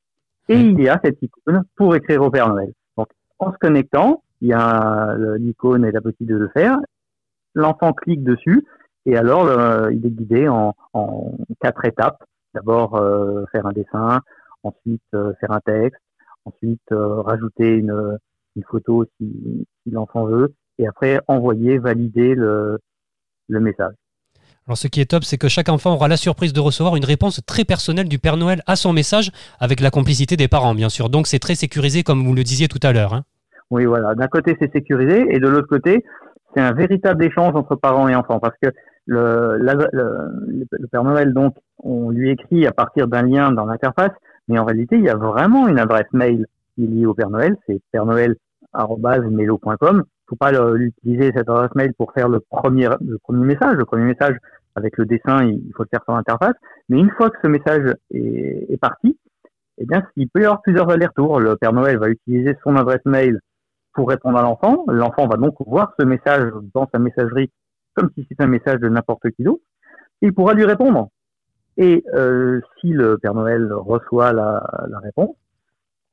Et 0.48 0.60
il 0.60 0.80
y 0.80 0.88
a 0.88 1.00
cette 1.04 1.20
icône 1.22 1.64
pour 1.76 1.96
écrire 1.96 2.22
au 2.22 2.30
Père 2.30 2.48
Noël. 2.48 2.72
Donc, 2.96 3.08
en 3.38 3.52
se 3.52 3.58
connectant, 3.58 4.22
il 4.40 4.48
y 4.48 4.52
a 4.52 5.16
l'icône 5.38 5.84
et 5.84 5.92
la 5.92 6.00
possibilité 6.00 6.34
de 6.34 6.38
le 6.38 6.48
faire. 6.48 6.78
L'enfant 7.54 7.92
clique 7.92 8.22
dessus 8.22 8.64
et 9.06 9.16
alors 9.16 9.90
il 9.90 10.04
est 10.04 10.10
guidé 10.10 10.48
en, 10.48 10.74
quatre 11.60 11.84
étapes. 11.84 12.22
D'abord 12.54 12.96
euh, 12.96 13.44
faire 13.52 13.66
un 13.66 13.72
dessin, 13.72 14.22
ensuite 14.62 15.02
euh, 15.14 15.34
faire 15.40 15.52
un 15.52 15.60
texte, 15.60 16.00
ensuite 16.46 16.80
euh, 16.90 17.20
rajouter 17.20 17.68
une, 17.68 18.18
photo 18.70 19.04
si, 19.18 19.66
l'enfant 19.90 20.24
veut, 20.24 20.54
et 20.78 20.86
après 20.86 21.20
envoyer, 21.28 21.76
valider 21.76 22.34
le, 22.34 22.78
le 23.48 23.60
message. 23.60 23.92
Alors 24.66 24.78
ce 24.78 24.88
qui 24.88 25.02
est 25.02 25.10
top, 25.10 25.24
c'est 25.24 25.36
que 25.36 25.48
chaque 25.48 25.68
enfant 25.68 25.92
aura 25.92 26.08
la 26.08 26.16
surprise 26.16 26.54
de 26.54 26.60
recevoir 26.60 26.96
une 26.96 27.04
réponse 27.04 27.42
très 27.44 27.64
personnelle 27.64 28.08
du 28.08 28.18
Père 28.18 28.38
Noël 28.38 28.62
à 28.66 28.74
son 28.74 28.94
message, 28.94 29.30
avec 29.60 29.80
la 29.80 29.90
complicité 29.90 30.38
des 30.38 30.48
parents, 30.48 30.74
bien 30.74 30.88
sûr. 30.88 31.10
Donc 31.10 31.26
c'est 31.26 31.38
très 31.38 31.54
sécurisé, 31.54 32.02
comme 32.02 32.24
vous 32.24 32.34
le 32.34 32.42
disiez 32.42 32.68
tout 32.68 32.80
à 32.82 32.92
l'heure. 32.92 33.12
hein. 33.12 33.24
Oui, 33.70 33.84
voilà. 33.84 34.14
D'un 34.14 34.28
côté, 34.28 34.56
c'est 34.60 34.72
sécurisé, 34.72 35.26
et 35.34 35.38
de 35.40 35.48
l'autre 35.48 35.68
côté, 35.68 36.04
c'est 36.54 36.60
un 36.62 36.72
véritable 36.72 37.24
échange 37.24 37.54
entre 37.54 37.74
parents 37.76 38.08
et 38.08 38.14
enfants, 38.14 38.38
parce 38.40 38.56
que 38.62 38.68
le, 39.06 39.56
la- 39.58 39.74
le, 39.92 40.66
le 40.70 40.86
Père 40.88 41.04
Noël, 41.04 41.32
donc, 41.32 41.54
on 41.78 42.10
lui 42.10 42.30
écrit 42.30 42.66
à 42.66 42.72
partir 42.72 43.08
d'un 43.08 43.22
lien 43.22 43.52
dans 43.52 43.66
l'interface, 43.66 44.12
mais 44.48 44.58
en 44.58 44.64
réalité, 44.64 44.96
il 44.96 45.02
y 45.04 45.08
a 45.08 45.16
vraiment 45.16 45.66
une 45.68 45.78
adresse 45.78 46.06
mail 46.12 46.46
qui 46.74 46.84
est 46.84 46.86
liée 46.88 47.06
au 47.06 47.14
Père 47.14 47.30
Noël, 47.30 47.56
c'est 47.66 47.80
père 47.92 48.06
Noël@melo.com, 48.06 50.04
faut 50.28 50.36
pas 50.36 50.52
l'utiliser 50.74 51.32
cette 51.34 51.48
adresse 51.48 51.74
mail 51.74 51.92
pour 51.94 52.12
faire 52.12 52.28
le 52.28 52.40
premier 52.40 52.88
le 53.00 53.18
premier 53.18 53.44
message. 53.44 53.76
Le 53.76 53.84
premier 53.84 54.04
message 54.04 54.36
avec 54.74 54.98
le 54.98 55.06
dessin, 55.06 55.44
il 55.44 55.70
faut 55.76 55.84
le 55.84 55.88
faire 55.88 56.02
sur 56.04 56.14
l'interface. 56.14 56.54
Mais 56.88 56.98
une 56.98 57.10
fois 57.10 57.30
que 57.30 57.36
ce 57.42 57.48
message 57.48 57.94
est, 58.12 58.66
est 58.72 58.76
parti, 58.76 59.16
eh 59.78 59.86
bien, 59.86 60.02
il 60.16 60.28
peut 60.28 60.40
y 60.40 60.44
avoir 60.44 60.62
plusieurs 60.62 60.90
allers-retours. 60.90 61.38
Le 61.40 61.56
Père 61.56 61.72
Noël 61.72 61.98
va 61.98 62.08
utiliser 62.08 62.56
son 62.64 62.74
adresse 62.76 63.04
mail 63.04 63.38
pour 63.96 64.08
répondre 64.10 64.38
à 64.38 64.42
l'enfant. 64.42 64.84
L'enfant 64.86 65.26
va 65.26 65.36
donc 65.36 65.56
voir 65.66 65.94
ce 65.98 66.04
message 66.04 66.52
dans 66.74 66.86
sa 66.92 67.00
messagerie 67.00 67.50
comme 67.94 68.10
si 68.14 68.26
c'était 68.28 68.44
un 68.44 68.46
message 68.46 68.78
de 68.78 68.88
n'importe 68.88 69.30
qui 69.30 69.42
d'autre. 69.42 69.62
Il 70.20 70.34
pourra 70.34 70.52
lui 70.52 70.64
répondre. 70.64 71.08
Et 71.78 72.04
euh, 72.14 72.60
si 72.78 72.88
le 72.88 73.18
Père 73.18 73.34
Noël 73.34 73.72
reçoit 73.72 74.32
la, 74.32 74.62
réponse, 75.02 75.34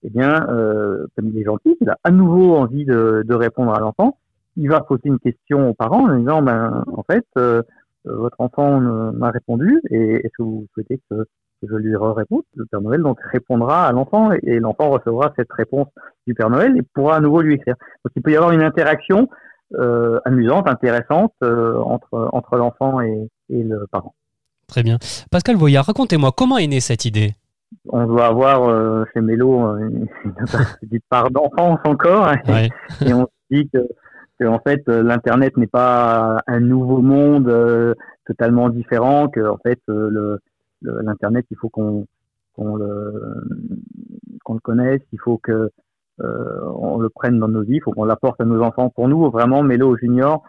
eh 0.03 0.09
bien, 0.09 0.47
euh, 0.49 1.05
comme 1.15 1.27
il 1.27 1.37
est 1.37 1.43
gentil, 1.43 1.77
il 1.81 1.89
a 1.89 1.97
à 2.03 2.11
nouveau 2.11 2.55
envie 2.55 2.85
de, 2.85 3.33
répondre 3.33 3.73
à 3.73 3.79
l'enfant. 3.79 4.17
Il 4.55 4.69
va 4.69 4.81
poser 4.81 5.03
une 5.05 5.19
question 5.19 5.69
aux 5.69 5.73
parents 5.73 6.09
en 6.09 6.17
disant, 6.17 6.41
ben, 6.41 6.85
en 6.95 7.03
fait, 7.03 7.25
euh, 7.37 7.63
votre 8.05 8.39
enfant 8.39 8.79
m'a 8.79 9.31
répondu 9.31 9.81
et 9.89 10.15
est-ce 10.15 10.37
que 10.37 10.43
vous 10.43 10.67
souhaitez 10.73 11.01
que 11.09 11.25
je 11.70 11.75
lui 11.75 11.96
réponde 11.96 12.43
Le 12.55 12.65
Père 12.65 12.82
Noël 12.82 13.01
donc 13.01 13.17
répondra 13.32 13.86
à 13.88 13.91
l'enfant 13.91 14.32
et 14.32 14.60
l'enfant 14.60 14.89
recevra 14.89 15.34
cette 15.38 15.51
réponse 15.51 15.88
du 16.27 16.34
Père 16.34 16.50
Noël 16.50 16.75
et 16.77 16.82
pourra 16.93 17.15
à 17.17 17.20
nouveau 17.20 17.41
lui 17.41 17.55
écrire. 17.55 17.75
Donc 18.03 18.12
il 18.15 18.22
peut 18.22 18.32
y 18.32 18.36
avoir 18.36 18.51
une 18.51 18.62
interaction 18.63 19.29
euh, 19.75 20.20
amusante, 20.25 20.67
intéressante 20.70 21.34
euh, 21.43 21.77
entre 21.79 22.29
entre 22.32 22.58
l'enfant 22.58 23.01
et, 23.01 23.29
et 23.50 23.63
le 23.63 23.88
parent. 23.91 24.13
Très 24.67 24.84
bien. 24.84 24.98
Pascal 25.32 25.55
Voyard, 25.55 25.86
racontez-moi 25.86 26.32
comment 26.36 26.58
est 26.58 26.67
née 26.67 26.79
cette 26.79 27.05
idée? 27.05 27.32
On 27.89 28.05
doit 28.05 28.27
avoir 28.27 28.70
euh, 28.70 29.03
chez 29.13 29.22
Mélo 29.22 29.65
euh, 29.67 29.77
une, 29.79 30.08
petite 30.82 31.03
part 31.10 31.32
d'enfance 31.32 31.79
encore 31.86 32.32
Ouais. 32.48 32.70
et 33.05 33.13
on 33.13 33.24
se 33.24 33.27
dit 33.50 33.70
que, 33.74 33.79
que, 34.39 34.46
en 34.46 34.60
fait 34.60 34.82
l'internet 34.88 35.58
n'est 35.58 35.67
pas 35.67 36.38
un 36.48 36.60
nouveau 36.60 37.01
monde 37.01 37.50
euh, 37.50 37.93
totalement 38.27 38.70
différent 38.70 39.27
que 39.27 39.41
en 39.48 39.58
fait 39.58 39.79
euh, 39.89 40.08
le- 40.12 40.39
l'internet 40.83 41.45
il 41.51 41.57
faut 41.57 41.69
qu'on 41.69 42.05
qu'on 42.53 42.75
le 42.75 43.43
qu'on 44.43 44.53
le 44.55 44.59
connaisse 44.59 45.01
il 45.11 45.19
faut 45.19 45.37
que 45.37 45.69
euh, 46.21 46.59
on 46.75 46.99
le 46.99 47.09
prenne 47.09 47.39
dans 47.39 47.47
nos 47.47 47.63
vies 47.63 47.75
il 47.75 47.81
faut 47.81 47.91
qu'on 47.91 48.05
l'apporte 48.05 48.39
à 48.39 48.45
nos 48.45 48.61
enfants. 48.61 48.89
Pour 48.89 49.07
nous 49.07 49.29
vraiment 49.31 49.63
Mélo 49.63 49.97
Junior 49.97 50.43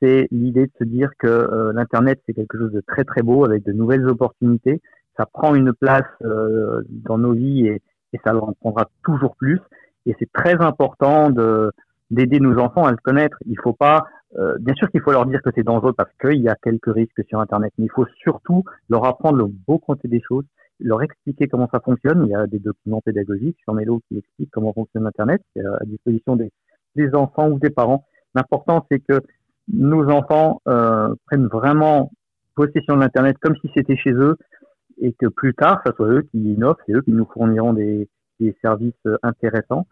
c'est 0.00 0.28
l'idée 0.30 0.66
de 0.66 0.72
se 0.78 0.84
dire 0.84 1.10
que 1.18 1.28
euh, 1.28 1.72
l'internet 1.72 2.20
c'est 2.26 2.34
quelque 2.34 2.58
chose 2.58 2.72
de 2.72 2.82
très 2.86 3.04
très 3.04 3.22
beau 3.22 3.44
avec 3.44 3.64
de 3.64 3.72
nouvelles 3.72 4.06
opportunités. 4.08 4.80
Ça 5.16 5.26
prend 5.26 5.54
une 5.54 5.72
place 5.72 6.06
euh, 6.24 6.82
dans 6.88 7.18
nos 7.18 7.32
vies 7.32 7.66
et, 7.66 7.82
et 8.12 8.20
ça 8.24 8.36
en 8.36 8.52
prendra 8.54 8.88
toujours 9.04 9.36
plus. 9.36 9.60
Et 10.06 10.14
c'est 10.18 10.30
très 10.32 10.54
important 10.60 11.30
de 11.30 11.72
d'aider 12.14 12.40
nos 12.40 12.58
enfants 12.58 12.84
à 12.84 12.90
le 12.90 12.96
connaître. 12.96 13.36
Il 13.46 13.58
faut 13.62 13.72
pas, 13.72 14.06
euh, 14.38 14.56
bien 14.60 14.74
sûr 14.74 14.90
qu'il 14.90 15.00
faut 15.00 15.12
leur 15.12 15.26
dire 15.26 15.42
que 15.42 15.50
c'est 15.54 15.64
dangereux 15.64 15.92
parce 15.92 16.10
qu'il 16.20 16.40
y 16.40 16.48
a 16.48 16.56
quelques 16.62 16.92
risques 16.92 17.22
sur 17.28 17.40
Internet, 17.40 17.72
mais 17.78 17.86
il 17.86 17.90
faut 17.90 18.06
surtout 18.22 18.64
leur 18.88 19.04
apprendre 19.04 19.38
le 19.38 19.46
beau 19.46 19.78
côté 19.78 20.08
des 20.08 20.20
choses, 20.20 20.44
leur 20.80 21.02
expliquer 21.02 21.48
comment 21.48 21.68
ça 21.72 21.80
fonctionne. 21.80 22.24
Il 22.26 22.30
y 22.30 22.34
a 22.34 22.46
des 22.46 22.60
documents 22.60 23.00
pédagogiques 23.00 23.58
sur 23.62 23.74
Melo 23.74 24.00
qui 24.08 24.18
expliquent 24.18 24.50
comment 24.52 24.72
fonctionne 24.72 25.06
Internet 25.06 25.42
à 25.56 25.84
disposition 25.84 26.36
des, 26.36 26.50
enfants 27.14 27.48
ou 27.48 27.58
des 27.58 27.70
parents. 27.70 28.06
L'important, 28.34 28.86
c'est 28.90 29.00
que 29.00 29.20
nos 29.72 30.08
enfants 30.10 30.60
euh, 30.68 31.14
prennent 31.26 31.46
vraiment 31.46 32.12
possession 32.54 32.94
de 32.94 33.00
l'Internet 33.00 33.36
comme 33.40 33.56
si 33.56 33.70
c'était 33.74 33.96
chez 33.96 34.12
eux 34.12 34.36
et 35.00 35.12
que 35.12 35.26
plus 35.26 35.54
tard, 35.54 35.80
ça 35.84 35.92
soit 35.96 36.06
eux 36.06 36.22
qui 36.22 36.38
innovent, 36.38 36.76
c'est 36.86 36.92
eux 36.92 37.02
qui 37.02 37.10
nous 37.10 37.26
fourniront 37.26 37.72
des, 37.72 38.08
des 38.38 38.54
services 38.62 38.94
euh, 39.06 39.16
intéressants. 39.22 39.86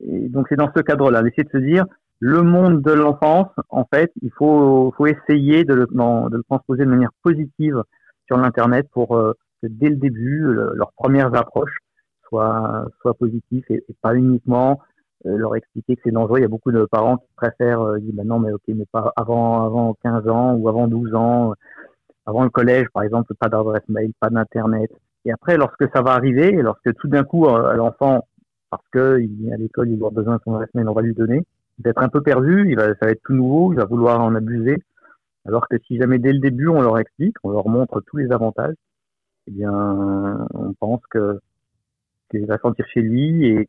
Et 0.00 0.28
donc 0.28 0.46
c'est 0.48 0.56
dans 0.56 0.70
ce 0.74 0.80
cadre-là, 0.80 1.22
d'essayer 1.22 1.44
de 1.44 1.50
se 1.50 1.58
dire 1.58 1.84
le 2.24 2.42
monde 2.42 2.82
de 2.82 2.92
l'enfance, 2.92 3.48
en 3.68 3.84
fait, 3.92 4.12
il 4.22 4.30
faut, 4.30 4.94
faut 4.96 5.06
essayer 5.06 5.64
de 5.64 5.74
le, 5.74 5.86
de 5.86 6.36
le 6.36 6.42
transposer 6.44 6.84
de 6.84 6.90
manière 6.90 7.10
positive 7.24 7.82
sur 8.26 8.36
l'internet 8.36 8.86
pour 8.92 9.16
euh, 9.16 9.32
que 9.60 9.66
dès 9.68 9.88
le 9.88 9.96
début, 9.96 10.38
le- 10.42 10.72
leurs 10.74 10.92
premières 10.92 11.34
approches 11.34 11.78
soient, 12.28 12.86
soient 13.00 13.14
positives 13.14 13.64
et, 13.70 13.84
pas 14.00 14.14
uniquement 14.14 14.80
euh, 15.26 15.36
leur 15.36 15.56
expliquer 15.56 15.96
que 15.96 16.02
c'est 16.04 16.12
dangereux. 16.12 16.38
Il 16.38 16.42
y 16.42 16.44
a 16.44 16.48
beaucoup 16.48 16.70
de 16.70 16.84
parents 16.84 17.16
qui 17.16 17.26
préfèrent 17.34 17.80
euh, 17.82 17.98
dire 17.98 18.12
bah 18.14 18.22
non 18.24 18.38
mais 18.38 18.52
ok 18.52 18.62
mais 18.68 18.86
pas 18.92 19.12
avant 19.16 19.64
avant 19.66 19.94
15 20.02 20.28
ans 20.28 20.54
ou 20.54 20.68
avant 20.68 20.86
12 20.86 21.14
ans, 21.16 21.50
euh, 21.50 21.54
avant 22.26 22.44
le 22.44 22.50
collège 22.50 22.86
par 22.94 23.02
exemple, 23.02 23.34
pas 23.34 23.48
d'adresse 23.48 23.88
mail, 23.88 24.12
pas 24.20 24.30
d'internet. 24.30 24.90
Et 25.24 25.32
après 25.32 25.56
lorsque 25.56 25.88
ça 25.92 26.02
va 26.02 26.12
arriver, 26.12 26.52
lorsque 26.52 26.94
tout 26.94 27.08
d'un 27.08 27.24
coup 27.24 27.46
l'enfant 27.46 28.26
parce 28.72 28.88
que 28.90 29.20
il 29.20 29.52
à 29.52 29.56
l'école, 29.58 29.90
il 29.90 30.02
aura 30.02 30.10
besoin 30.10 30.36
de 30.36 30.40
son 30.44 30.54
adresse 30.54 30.70
mail, 30.72 30.88
on 30.88 30.94
va 30.94 31.02
lui 31.02 31.12
donner. 31.12 31.44
Il 31.78 31.84
va 31.84 31.90
être 31.90 32.02
un 32.02 32.08
peu 32.08 32.22
perdu, 32.22 32.64
il 32.70 32.76
va, 32.76 32.86
ça 32.94 33.04
va 33.06 33.10
être 33.10 33.22
tout 33.22 33.34
nouveau, 33.34 33.74
il 33.74 33.76
va 33.76 33.84
vouloir 33.84 34.22
en 34.22 34.34
abuser. 34.34 34.82
Alors 35.46 35.68
que 35.68 35.76
si 35.86 35.98
jamais 35.98 36.18
dès 36.18 36.32
le 36.32 36.38
début 36.38 36.68
on 36.68 36.80
leur 36.80 36.98
explique, 36.98 37.36
on 37.44 37.50
leur 37.50 37.68
montre 37.68 38.00
tous 38.06 38.16
les 38.16 38.32
avantages, 38.32 38.74
eh 39.46 39.50
bien, 39.50 40.46
on 40.54 40.72
pense 40.72 41.02
que 41.10 41.38
qu'il 42.30 42.46
va 42.46 42.56
sentir 42.58 42.86
chez 42.86 43.02
lui 43.02 43.46
et, 43.46 43.68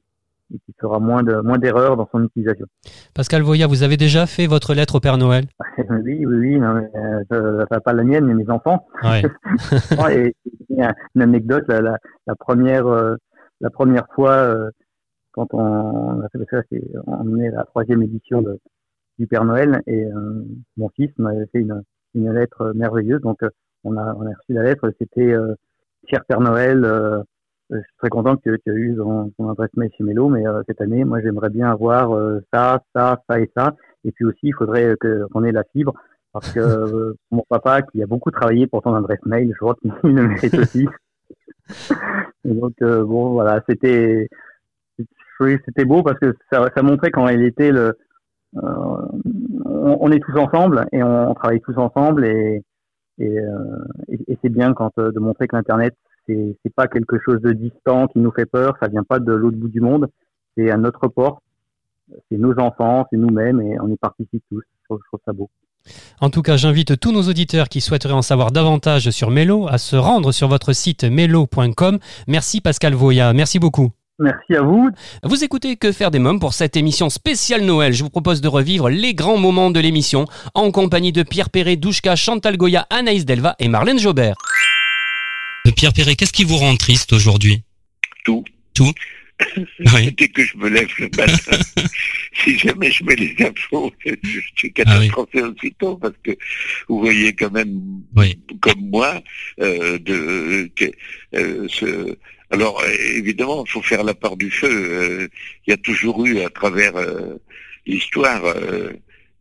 et 0.53 0.59
qu'il 0.59 0.73
fera 0.79 0.99
moins 0.99 1.21
de 1.21 1.35
moins 1.41 1.57
d'erreurs 1.57 1.97
dans 1.97 2.07
son 2.09 2.23
utilisation. 2.23 2.65
Pascal 3.13 3.41
Voyard, 3.41 3.67
vous 3.67 3.83
avez 3.83 3.97
déjà 3.97 4.25
fait 4.25 4.47
votre 4.47 4.73
lettre 4.73 4.95
au 4.95 4.99
Père 5.01 5.17
Noël? 5.17 5.45
Oui, 5.89 6.25
oui, 6.25 6.35
oui, 6.35 6.59
non, 6.59 6.75
mais, 6.75 6.89
euh, 7.31 7.65
pas 7.65 7.93
la 7.93 8.03
mienne, 8.03 8.25
mais 8.25 8.35
mes 8.35 8.49
enfants. 8.49 8.85
Ouais. 9.03 9.23
et 10.11 10.81
a 10.81 10.93
une 11.15 11.21
anecdote, 11.23 11.63
la, 11.67 11.81
la, 11.81 11.97
la 12.27 12.35
première, 12.35 12.85
euh, 12.85 13.15
la 13.59 13.71
première 13.71 14.05
fois, 14.13 14.31
euh, 14.31 14.69
quand 15.33 15.53
on, 15.53 16.21
a 16.21 16.29
fait 16.29 16.39
ça, 16.49 16.61
c'est, 16.71 16.81
on 17.07 17.37
est 17.39 17.49
à 17.49 17.57
la 17.57 17.63
troisième 17.65 18.01
édition 18.03 18.41
de, 18.41 18.59
du 19.19 19.27
Père 19.27 19.45
Noël 19.45 19.81
et 19.87 20.05
euh, 20.05 20.43
mon 20.77 20.89
fils 20.89 21.11
m'avait 21.17 21.47
fait 21.47 21.59
une, 21.59 21.83
une 22.15 22.31
lettre 22.31 22.73
merveilleuse. 22.75 23.21
Donc, 23.21 23.43
euh, 23.43 23.49
on 23.83 23.97
a, 23.97 24.13
on 24.15 24.25
a 24.25 24.29
reçu 24.29 24.53
la 24.53 24.63
lettre. 24.63 24.91
C'était 24.99 25.33
euh, 25.33 25.55
Cher 26.09 26.23
Père 26.25 26.39
Noël, 26.39 26.83
euh, 26.85 27.21
je 27.69 27.77
suis 27.77 27.97
très 27.97 28.09
content 28.09 28.37
que 28.37 28.55
tu 28.55 28.71
as 28.71 28.73
eu 28.73 28.95
ton, 28.95 29.31
ton 29.37 29.49
adresse 29.49 29.71
mail 29.75 29.89
chez 29.97 30.03
Mélo, 30.03 30.29
mais 30.29 30.43
cette 30.67 30.81
année, 30.81 31.03
moi, 31.05 31.21
j'aimerais 31.21 31.49
bien 31.49 31.71
avoir 31.71 32.11
ça, 32.53 32.83
ça, 32.93 33.23
ça 33.27 33.39
et 33.39 33.49
ça. 33.55 33.75
Et 34.03 34.11
puis 34.11 34.25
aussi, 34.25 34.39
il 34.43 34.53
faudrait 34.53 34.95
qu'on 35.01 35.43
ait 35.43 35.51
la 35.51 35.63
fibre 35.63 35.93
parce 36.33 36.51
que 36.51 36.59
mon 37.31 37.43
papa, 37.49 37.81
qui 37.81 38.03
a 38.03 38.05
beaucoup 38.05 38.31
travaillé 38.31 38.67
pour 38.67 38.81
ton 38.81 38.93
adresse 38.93 39.25
mail, 39.25 39.49
je 39.53 39.57
crois 39.57 39.75
qu'il 39.75 39.91
le 40.03 40.27
mérite 40.27 40.53
aussi. 40.53 40.87
Et 42.45 42.53
donc, 42.53 42.73
bon, 42.81 43.31
voilà, 43.31 43.63
c'était 43.67 44.27
oui, 45.43 45.57
c'était 45.65 45.85
beau 45.85 46.03
parce 46.03 46.19
que 46.19 46.35
ça, 46.51 46.67
ça 46.75 46.81
montrait 46.81 47.11
il 47.33 47.43
était 47.43 47.71
le. 47.71 47.97
euh, 48.57 49.07
on, 49.65 50.11
est 50.11 50.19
tous 50.19 50.37
ensemble 50.37 50.85
et 50.91 51.03
on, 51.03 51.33
travaille 51.33 51.61
tous 51.61 51.77
ensemble 51.77 52.25
et 52.25 52.63
et, 53.19 53.39
euh, 53.39 53.55
c'est 54.41 54.49
bien 54.49 54.73
quand 54.73 54.91
euh, 54.97 55.11
de 55.11 55.19
montrer 55.19 55.47
que 55.47 55.55
l'internet 55.55 55.95
c'est 56.27 56.57
c'est 56.63 56.73
pas 56.73 56.87
quelque 56.87 57.17
chose 57.23 57.41
de 57.41 57.51
distant 57.51 58.07
qui 58.07 58.19
nous 58.19 58.31
fait 58.31 58.45
peur, 58.45 58.75
ça 58.81 58.87
vient 58.87 59.03
pas 59.03 59.19
de 59.19 59.31
l'autre 59.31 59.57
bout 59.57 59.67
du 59.67 59.81
monde, 59.81 60.07
c'est 60.57 60.71
à 60.71 60.77
notre 60.77 61.07
porte, 61.07 61.43
c'est 62.29 62.37
nos 62.37 62.57
enfants, 62.59 63.05
c'est 63.11 63.17
nous-mêmes 63.17 63.61
et 63.61 63.79
on 63.79 63.87
y 63.89 63.97
participe 63.97 64.43
tous. 64.49 64.61
Je 64.61 64.85
trouve, 64.85 64.99
je 65.03 65.07
trouve 65.09 65.19
ça 65.25 65.33
beau. 65.33 65.49
En 66.21 66.29
tout 66.29 66.41
cas, 66.41 66.55
j'invite 66.57 66.99
tous 66.99 67.11
nos 67.11 67.23
auditeurs 67.23 67.67
qui 67.67 67.81
souhaiteraient 67.81 68.13
en 68.13 68.21
savoir 68.21 68.51
davantage 68.51 69.09
sur 69.09 69.31
Mélo 69.31 69.67
à 69.67 69.77
se 69.77 69.95
rendre 69.95 70.31
sur 70.31 70.47
votre 70.47 70.73
site 70.73 71.03
melo.com. 71.03 71.99
Merci 72.27 72.61
Pascal 72.61 72.93
Voya, 72.93 73.33
merci 73.33 73.59
beaucoup. 73.59 73.91
Merci 74.23 74.55
à 74.55 74.61
vous. 74.61 74.89
Vous 75.23 75.43
écoutez 75.43 75.75
Que 75.75 75.91
faire 75.91 76.09
des 76.09 76.19
mômes 76.19 76.39
pour 76.39 76.53
cette 76.53 76.77
émission 76.77 77.09
spéciale 77.09 77.61
Noël. 77.61 77.91
Je 77.91 78.03
vous 78.03 78.09
propose 78.09 78.39
de 78.39 78.47
revivre 78.47 78.89
les 78.89 79.13
grands 79.13 79.37
moments 79.37 79.69
de 79.69 79.81
l'émission 79.81 80.25
en 80.53 80.71
compagnie 80.71 81.11
de 81.11 81.23
Pierre 81.23 81.49
Perret, 81.49 81.75
Douchka, 81.75 82.15
Chantal 82.15 82.55
Goya, 82.55 82.87
Anaïs 82.89 83.25
Delva 83.25 83.55
et 83.59 83.67
Marlène 83.67 83.99
Jobert. 83.99 84.35
Pierre 85.75 85.91
Perret, 85.91 86.15
qu'est-ce 86.15 86.31
qui 86.31 86.45
vous 86.45 86.55
rend 86.57 86.75
triste 86.77 87.11
aujourd'hui? 87.11 87.63
Tout. 88.23 88.45
Tout? 88.73 88.93
Oui. 89.93 90.11
Dès 90.17 90.27
que 90.29 90.43
je 90.43 90.57
me 90.57 90.69
lève 90.69 90.89
le 90.99 91.09
matin, 91.17 91.57
si 92.43 92.57
jamais 92.57 92.91
je 92.91 93.03
mets 93.03 93.15
les 93.15 93.35
infos, 93.45 93.91
je 94.05 94.39
suis 94.55 94.73
Ah 94.85 94.97
oui. 94.99 95.07
catastrophé 95.07 95.41
aussitôt 95.41 95.97
parce 95.97 96.15
que 96.23 96.31
vous 96.87 96.99
voyez 96.99 97.33
quand 97.33 97.51
même, 97.51 97.79
Oui. 98.15 98.37
comme 98.61 98.89
moi, 98.89 99.21
euh, 99.59 99.97
de, 99.99 100.69
que, 100.75 100.85
euh, 101.35 101.67
ce, 101.69 102.15
alors 102.49 102.83
évidemment, 103.15 103.63
il 103.65 103.71
faut 103.71 103.81
faire 103.81 104.03
la 104.03 104.13
part 104.13 104.37
du 104.37 104.51
feu. 104.51 104.69
Euh, 104.69 105.27
Il 105.67 105.71
y 105.71 105.73
a 105.73 105.77
toujours 105.77 106.25
eu 106.25 106.39
à 106.41 106.49
travers 106.49 106.95
euh, 106.95 107.35
l'histoire 107.85 108.43
euh, 108.45 108.91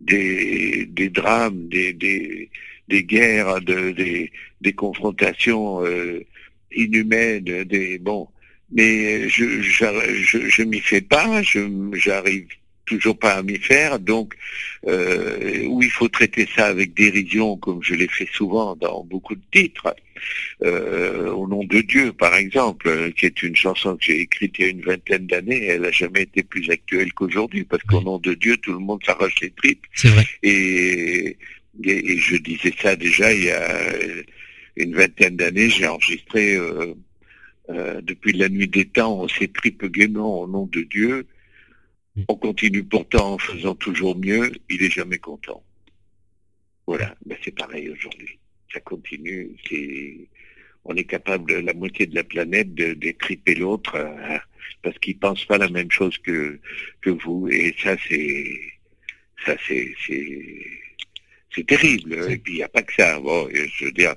des, 0.01 0.87
des 0.87 1.09
drames, 1.11 1.69
des, 1.69 1.93
des, 1.93 2.51
des 2.89 3.05
guerres, 3.05 3.61
de, 3.61 3.91
des, 3.91 4.33
des 4.61 4.73
confrontations 4.73 5.85
euh, 5.85 6.25
inhumaines, 6.75 7.65
des 7.65 7.99
bon. 7.99 8.29
Mais 8.73 9.29
je 9.29 9.61
j'arr- 9.63 10.03
je, 10.23 10.39
je 10.49 10.63
m'y 10.63 10.81
fais 10.81 11.01
pas, 11.03 11.43
je 11.43 11.61
j'arrive 11.95 12.47
toujours 12.85 13.19
pas 13.19 13.35
à 13.35 13.43
m'y 13.43 13.59
faire, 13.59 13.99
donc 14.01 14.35
euh, 14.89 15.65
oui, 15.69 15.87
il 15.87 15.91
faut 15.91 16.09
traiter 16.09 16.49
ça 16.57 16.67
avec 16.67 16.95
dérision, 16.95 17.57
comme 17.57 17.81
je 17.83 17.95
l'ai 17.95 18.09
fait 18.09 18.29
souvent 18.33 18.75
dans 18.77 19.05
beaucoup 19.05 19.35
de 19.37 19.41
titres. 19.53 19.95
euh, 20.65 21.31
Au 21.31 21.47
nom 21.47 21.65
de 21.65 21.81
Dieu, 21.81 22.13
par 22.13 22.35
exemple, 22.35 23.13
qui 23.17 23.27
est 23.27 23.43
une 23.43 23.55
chanson 23.57 23.97
que 23.97 24.05
j'ai 24.05 24.21
écrite 24.21 24.57
il 24.59 24.63
y 24.63 24.69
a 24.69 24.71
une 24.71 24.83
vingtaine 24.83 25.27
d'années, 25.27 25.65
elle 25.67 25.83
n'a 25.83 25.91
jamais 25.93 26.23
été 26.23 26.43
plus 26.43 26.69
actuelle 26.71 27.13
qu'aujourd'hui, 27.13 27.65
parce 27.65 27.83
qu'au 27.85 28.01
nom 28.03 28.19
de 28.19 28.35
Dieu, 28.35 28.57
tout 28.57 28.73
le 28.73 28.79
monde 28.81 29.01
s'arrache 29.07 29.41
les 29.41 29.51
tripes. 29.51 29.87
C'est 29.95 30.09
vrai. 30.09 30.27
Et, 30.43 31.37
et, 31.85 32.19
je 32.19 32.37
disais 32.37 32.75
ça 32.83 32.97
déjà 32.97 33.33
il 33.33 33.45
y 33.45 33.51
a 33.51 33.65
une 34.77 34.95
vingtaine 34.95 35.37
d'années, 35.37 35.71
j'ai 35.71 35.87
enregistré 35.87 36.57
euh, 36.57 36.95
euh, 37.73 38.01
depuis 38.03 38.33
la 38.33 38.49
nuit 38.49 38.69
des 38.69 38.87
temps, 38.87 39.23
on 39.23 39.29
s'étripe 39.29 39.85
gaiement 39.87 40.41
au 40.41 40.47
nom 40.47 40.67
de 40.67 40.83
Dieu. 40.83 41.27
On 42.29 42.37
continue 42.37 42.85
pourtant 42.85 43.35
en 43.35 43.39
faisant 43.39 43.75
toujours 43.75 44.19
mieux, 44.19 44.53
il 44.69 44.83
est 44.83 44.91
jamais 44.91 45.19
content. 45.19 45.63
Voilà, 46.87 47.15
ben 47.25 47.39
c'est 47.43 47.57
pareil 47.57 47.89
aujourd'hui. 47.89 48.39
Ça 48.73 48.81
continue, 48.81 49.57
c'est 49.69 50.29
on 50.85 50.97
est 50.97 51.05
capable, 51.05 51.61
la 51.61 51.73
moitié 51.73 52.07
de 52.07 52.15
la 52.15 52.25
planète, 52.25 52.75
de 52.75 52.93
d'étriper 52.95 53.55
l'autre 53.55 53.95
euh, 53.95 54.39
parce 54.83 54.99
qu'il 54.99 55.19
pense 55.19 55.45
pas 55.47 55.59
la 55.59 55.69
même 55.69 55.91
chose 55.91 56.19
que 56.19 56.59
que 57.01 57.11
vous. 57.11 57.49
Et 57.49 57.75
ça, 57.83 57.97
c'est 58.07 58.45
ça, 59.47 59.57
c'est 59.67 59.95
c'est 61.55 61.67
terrible. 61.67 62.15
Et 62.31 62.39
puis 62.39 62.55
il 62.55 62.57
n'y 62.57 62.63
a 62.63 62.69
pas 62.69 62.83
que 62.83 62.93
ça. 62.93 63.19
Bon, 63.21 63.49
je 63.51 63.85
veux 63.87 63.93
dire, 63.93 64.15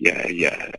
il 0.00 0.08
y 0.08 0.10
a, 0.10 0.30
y 0.32 0.46
a 0.46 0.72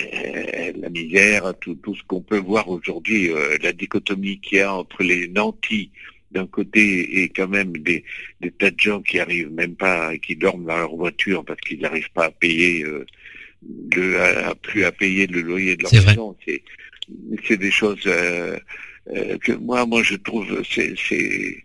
euh, 0.00 0.72
la 0.76 0.88
misère, 0.90 1.52
tout, 1.60 1.74
tout 1.76 1.94
ce 1.94 2.02
qu'on 2.04 2.20
peut 2.20 2.38
voir 2.38 2.68
aujourd'hui, 2.68 3.30
euh, 3.30 3.56
la 3.62 3.72
dichotomie 3.72 4.38
qu'il 4.40 4.58
y 4.58 4.60
a 4.60 4.72
entre 4.74 5.02
les 5.02 5.28
nantis 5.28 5.90
d'un 6.30 6.46
côté 6.46 7.22
et 7.22 7.28
quand 7.30 7.48
même 7.48 7.72
des, 7.78 8.04
des 8.40 8.50
tas 8.50 8.70
de 8.70 8.78
gens 8.78 9.00
qui 9.00 9.18
arrivent 9.18 9.50
même 9.50 9.74
pas, 9.74 10.16
qui 10.18 10.36
dorment 10.36 10.66
dans 10.66 10.76
leur 10.76 10.94
voiture 10.94 11.44
parce 11.44 11.60
qu'ils 11.60 11.80
n'arrivent 11.80 12.12
pas 12.12 12.26
à 12.26 12.30
payer 12.30 12.84
euh, 12.84 13.06
le, 13.94 14.20
à, 14.20 14.54
plus 14.54 14.84
à 14.84 14.92
payer 14.92 15.26
le 15.26 15.40
loyer 15.40 15.76
de 15.76 15.84
leur 15.84 16.06
maison. 16.06 16.36
C'est, 16.46 16.62
c'est 17.46 17.56
des 17.56 17.70
choses 17.70 18.02
que 18.02 19.52
moi, 19.52 19.86
moi 19.86 20.02
je 20.02 20.16
trouve, 20.16 20.62
c'est, 20.70 20.94
c'est 21.08 21.64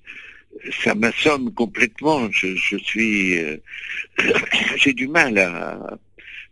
ça 0.81 0.95
m'assomme 0.95 1.53
complètement. 1.53 2.31
Je, 2.31 2.55
je 2.55 2.77
suis, 2.77 3.37
j'ai 4.77 4.93
du 4.93 5.07
mal 5.07 5.37
à, 5.37 5.97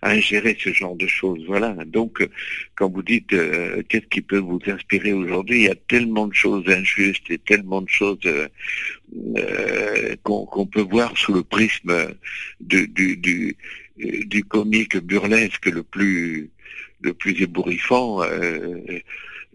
à 0.02 0.12
ingérer 0.12 0.58
ce 0.60 0.74
genre 0.74 0.96
de 0.96 1.08
choses. 1.08 1.44
Voilà. 1.48 1.76
Donc, 1.86 2.28
quand 2.76 2.90
vous 2.90 3.04
dites 3.04 3.34
euh, 3.34 3.84
qu'est-ce 3.88 4.08
qui 4.08 4.22
peut 4.22 4.40
vous 4.40 4.60
inspirer 4.66 5.14
aujourd'hui, 5.14 5.60
il 5.60 5.66
y 5.66 5.70
a 5.70 5.76
tellement 5.76 6.28
de 6.28 6.34
choses 6.34 6.68
injustes 6.68 7.30
et 7.30 7.38
tellement 7.38 7.82
de 7.82 7.90
choses 7.90 8.20
euh, 8.26 8.48
euh, 9.38 10.16
qu'on 10.24 10.66
peut 10.66 10.82
voir 10.82 11.18
sous 11.18 11.34
le 11.34 11.44
prisme 11.44 11.94
du, 12.60 12.88
du, 12.88 13.56
du, 13.98 14.44
comique 14.44 14.98
burlesque 14.98 15.68
le 15.68 15.84
plus 15.84 16.50
le 17.02 17.14
plus 17.14 17.42
ébouriffant. 17.42 18.22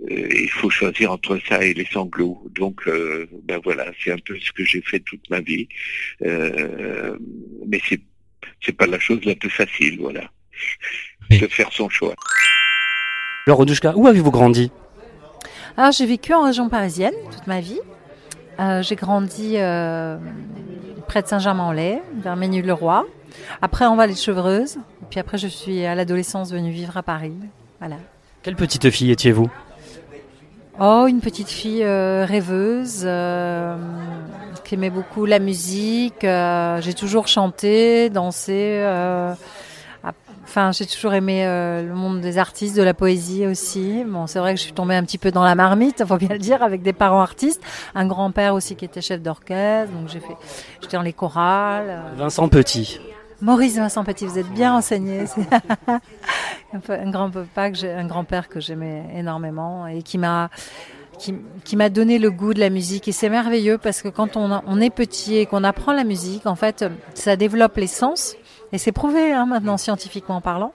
il 0.09 0.51
faut 0.51 0.69
choisir 0.71 1.13
entre 1.13 1.39
ça 1.49 1.65
et 1.65 1.75
les 1.75 1.87
sanglots. 1.87 2.43
Donc, 2.51 2.89
ben 3.45 3.61
voilà, 3.63 3.93
c'est 4.03 4.13
un 4.13 4.19
peu 4.19 4.37
ce 4.39 4.53
que 4.53 4.65
j'ai 4.65 4.83
fait 4.83 5.01
toute 5.01 5.29
ma 5.31 5.41
vie. 5.41 5.69
mais 6.21 7.81
c'est 7.89 8.01
c'est 8.63 8.77
pas 8.77 8.87
la 8.87 8.99
chose 8.99 9.25
la 9.25 9.37
plus 9.37 9.51
facile, 9.51 9.99
voilà 10.01 10.31
de 11.31 11.47
faire 11.49 11.73
son 11.73 11.89
choix. 11.89 12.15
Alors, 13.47 13.61
où 13.95 14.07
avez-vous 14.09 14.31
grandi? 14.31 14.73
Alors, 15.77 15.93
j'ai 15.93 16.07
vécu 16.07 16.35
en 16.35 16.43
région 16.43 16.69
parisienne 16.69 17.15
toute 17.31 17.47
ma 17.47 17.61
vie. 17.61 17.81
Euh, 18.59 18.83
j'ai 18.83 18.97
grandi 18.97 19.53
euh, 19.57 20.17
près 21.07 21.23
de 21.23 21.29
Saint-Germain-en-Laye, 21.29 22.01
vers 22.17 22.35
Ménil-le-Roi. 22.37 23.07
Après, 23.61 23.85
en 23.85 23.95
Vallée 23.95 24.15
de 24.15 24.19
Chevreuse. 24.19 24.77
Et 24.77 25.07
puis 25.11 25.21
après, 25.21 25.39
je 25.39 25.47
suis 25.47 25.85
à 25.85 25.95
l'adolescence 25.95 26.51
venue 26.51 26.71
vivre 26.71 26.97
à 26.97 27.03
Paris. 27.03 27.35
Voilà. 27.79 27.97
Quelle 28.43 28.57
petite 28.57 28.91
fille 28.91 29.11
étiez-vous? 29.11 29.51
Oh, 30.81 31.07
une 31.09 31.21
petite 31.21 31.49
fille 31.49 31.85
euh, 31.85 32.25
rêveuse 32.27 33.09
qui 34.65 34.75
aimait 34.75 34.91
beaucoup 34.91 35.25
la 35.25 35.39
musique. 35.39 36.23
j'ai 36.23 36.95
toujours 36.95 37.29
chanté, 37.29 38.11
dansé. 38.11 38.83
Enfin, 40.49 40.71
j'ai 40.71 40.87
toujours 40.87 41.13
aimé 41.13 41.45
euh, 41.45 41.83
le 41.83 41.93
monde 41.93 42.21
des 42.21 42.39
artistes, 42.39 42.77
de 42.77 42.83
la 42.83 42.95
poésie 42.95 43.45
aussi. 43.47 44.05
Bon, 44.07 44.29
c'est 44.29 44.39
vrai 44.39 44.55
que 44.55 44.61
je 44.61 44.65
suis 44.65 44.73
tombée 44.73 44.95
un 44.95 45.03
petit 45.03 45.19
peu 45.19 45.33
dans 45.33 45.43
la 45.43 45.57
marmite, 45.57 46.05
faut 46.09 46.17
bien 46.17 46.29
le 46.29 46.39
dire, 46.39 46.63
avec 46.63 46.83
des 46.83 46.93
parents 46.93 47.21
artistes, 47.21 47.61
un 47.97 48.07
grand-père 48.07 48.55
aussi 48.55 48.77
qui 48.77 48.85
était 48.85 49.01
chef 49.01 49.21
d'orchestre, 49.21 49.93
donc 49.93 50.09
j'ai 50.09 50.21
fait, 50.21 50.37
j'étais 50.81 50.97
dans 50.97 51.03
les 51.03 51.13
chorales. 51.13 51.89
Euh. 51.89 52.15
Vincent 52.17 52.49
Petit. 52.49 53.01
Maurice 53.41 53.77
Vincent 53.77 54.05
Petit, 54.05 54.25
vous 54.25 54.39
êtes 54.39 54.49
bien 54.51 54.73
enseigné. 54.73 55.25
un 56.73 57.11
grand 57.11 57.29
papa 57.29 57.73
que 57.73 57.77
j'ai, 57.77 57.91
un 57.91 58.07
grand-père 58.07 58.49
que 58.49 58.61
j'aimais 58.61 59.03
énormément 59.17 59.89
et 59.89 60.03
qui 60.03 60.17
m'a 60.17 60.49
qui, 61.19 61.35
qui 61.65 61.77
m'a 61.77 61.89
donné 61.89 62.19
le 62.19 62.31
goût 62.31 62.55
de 62.55 62.61
la 62.61 62.71
musique 62.71 63.09
et 63.09 63.13
c'est 63.13 63.31
merveilleux 63.31 63.79
parce 63.79 64.03
que 64.03 64.09
quand 64.09 64.37
on, 64.37 64.61
on 64.65 64.81
est 64.81 64.91
petit 64.91 65.39
et 65.39 65.47
qu'on 65.47 65.65
apprend 65.65 65.93
la 65.93 66.05
musique, 66.05 66.47
en 66.47 66.57
fait, 66.57 66.85
ça 67.15 67.37
développe 67.37 67.77
les 67.79 67.87
sens 67.87 68.37
et 68.73 68.79
c'est 68.79 68.93
prouvé 68.93 69.33
hein, 69.33 69.47
maintenant 69.47 69.77
scientifiquement 69.77 70.41
parlant 70.41 70.73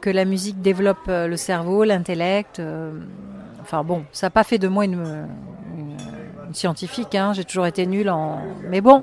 que 0.00 0.10
la 0.10 0.24
musique 0.24 0.60
développe 0.60 1.08
euh, 1.08 1.26
le 1.26 1.36
cerveau, 1.36 1.84
l'intellect. 1.84 2.60
Euh, 2.60 2.92
enfin 3.60 3.82
bon, 3.82 4.04
ça 4.12 4.26
n'a 4.26 4.30
pas 4.30 4.44
fait 4.44 4.58
de 4.58 4.68
moi 4.68 4.84
une, 4.84 5.26
scientifique. 6.52 7.14
Hein, 7.14 7.32
J'ai 7.32 7.44
toujours 7.44 7.66
été 7.66 7.86
nulle 7.86 8.08
en. 8.08 8.40
Mais 8.68 8.80
bon. 8.80 9.02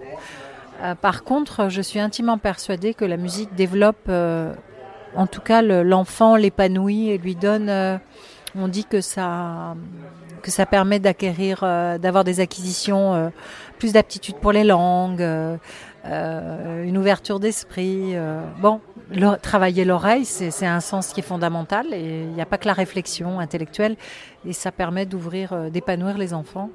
Euh, 0.82 0.96
par 0.96 1.24
contre, 1.24 1.70
je 1.70 1.82
suis 1.82 2.00
intimement 2.00 2.38
persuadée 2.38 2.94
que 2.94 3.06
la 3.06 3.18
musique 3.18 3.54
développe, 3.56 4.10
en 4.10 5.28
tout 5.28 5.42
cas, 5.42 5.62
l'enfant 5.62 6.36
l'épanouit 6.36 7.10
et 7.10 7.18
lui 7.18 7.36
donne. 7.36 8.00
on 8.56 8.68
dit 8.68 8.86
que 8.86 9.02
ça 9.02 9.76
que 10.42 10.52
ça 10.52 10.66
permet 10.66 11.00
d'acquérir, 11.00 11.62
d'avoir 12.00 12.26
des 12.26 12.42
acquisitions, 12.42 13.32
plus 13.78 13.94
d'aptitude 13.94 14.36
pour 14.36 14.52
les 14.52 14.66
langues, 14.66 15.24
euh, 16.06 16.84
une 16.84 16.98
ouverture 16.98 17.40
d'esprit. 17.40 18.16
Euh, 18.16 18.42
bon, 18.60 18.82
travailler 19.42 19.86
l'oreille, 19.86 20.26
c'est 20.26 20.66
un 20.66 20.82
sens 20.82 21.14
qui 21.14 21.22
est 21.22 21.24
fondamental 21.24 21.94
et 21.94 22.24
il 22.24 22.34
n'y 22.34 22.42
a 22.42 22.46
pas 22.46 22.58
que 22.58 22.68
la 22.68 22.74
réflexion 22.74 23.40
intellectuelle 23.40 23.96
et 24.46 24.52
ça 24.52 24.74
permet 24.74 25.06
d'ouvrir, 25.06 25.54
euh, 25.54 25.70
d'épanouir 25.70 26.18
les 26.18 26.34
enfants. 26.34 26.70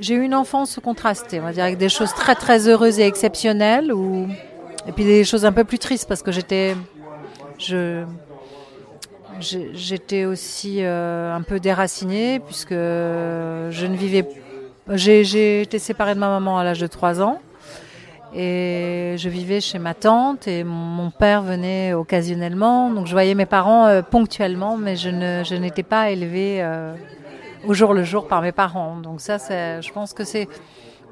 J'ai 0.00 0.14
eu 0.14 0.22
une 0.22 0.34
enfance 0.34 0.78
contrastée, 0.82 1.40
on 1.40 1.44
va 1.44 1.52
dire, 1.52 1.64
avec 1.64 1.78
des 1.78 1.88
choses 1.88 2.12
très 2.12 2.34
très 2.34 2.68
heureuses 2.68 2.98
et 2.98 3.06
exceptionnelles 3.06 3.90
ou 3.90 4.28
et 4.86 4.92
puis 4.92 5.04
des 5.04 5.24
choses 5.24 5.46
un 5.46 5.52
peu 5.52 5.64
plus 5.64 5.78
tristes 5.78 6.06
parce 6.06 6.22
que 6.22 6.30
j'étais, 6.30 6.76
je 7.58 8.04
j'étais 9.40 10.26
aussi 10.26 10.80
un 10.82 11.42
peu 11.42 11.58
déracinée 11.58 12.38
puisque 12.38 12.70
je 12.70 13.86
ne 13.86 13.96
vivais 13.96 14.28
j'ai 14.90 15.62
été 15.62 15.78
séparée 15.78 16.14
de 16.14 16.20
ma 16.20 16.28
maman 16.28 16.58
à 16.58 16.64
l'âge 16.64 16.80
de 16.80 16.86
3 16.86 17.20
ans 17.20 17.40
et 18.34 19.14
je 19.16 19.28
vivais 19.28 19.60
chez 19.60 19.78
ma 19.78 19.94
tante 19.94 20.48
et 20.48 20.64
mon 20.64 21.10
père 21.10 21.42
venait 21.42 21.94
occasionnellement. 21.94 22.90
Donc 22.90 23.06
je 23.06 23.12
voyais 23.12 23.34
mes 23.34 23.46
parents 23.46 23.86
euh, 23.86 24.02
ponctuellement, 24.02 24.76
mais 24.76 24.96
je, 24.96 25.54
n'étais 25.54 25.84
pas 25.84 26.10
élevée 26.10 26.60
euh, 26.60 26.94
au 27.64 27.74
jour 27.74 27.94
le 27.94 28.02
jour 28.02 28.26
par 28.26 28.42
mes 28.42 28.50
parents. 28.50 28.96
Donc 28.96 29.20
ça, 29.20 29.38
je 29.38 29.92
pense 29.92 30.12
que 30.12 30.24
c'est 30.24 30.48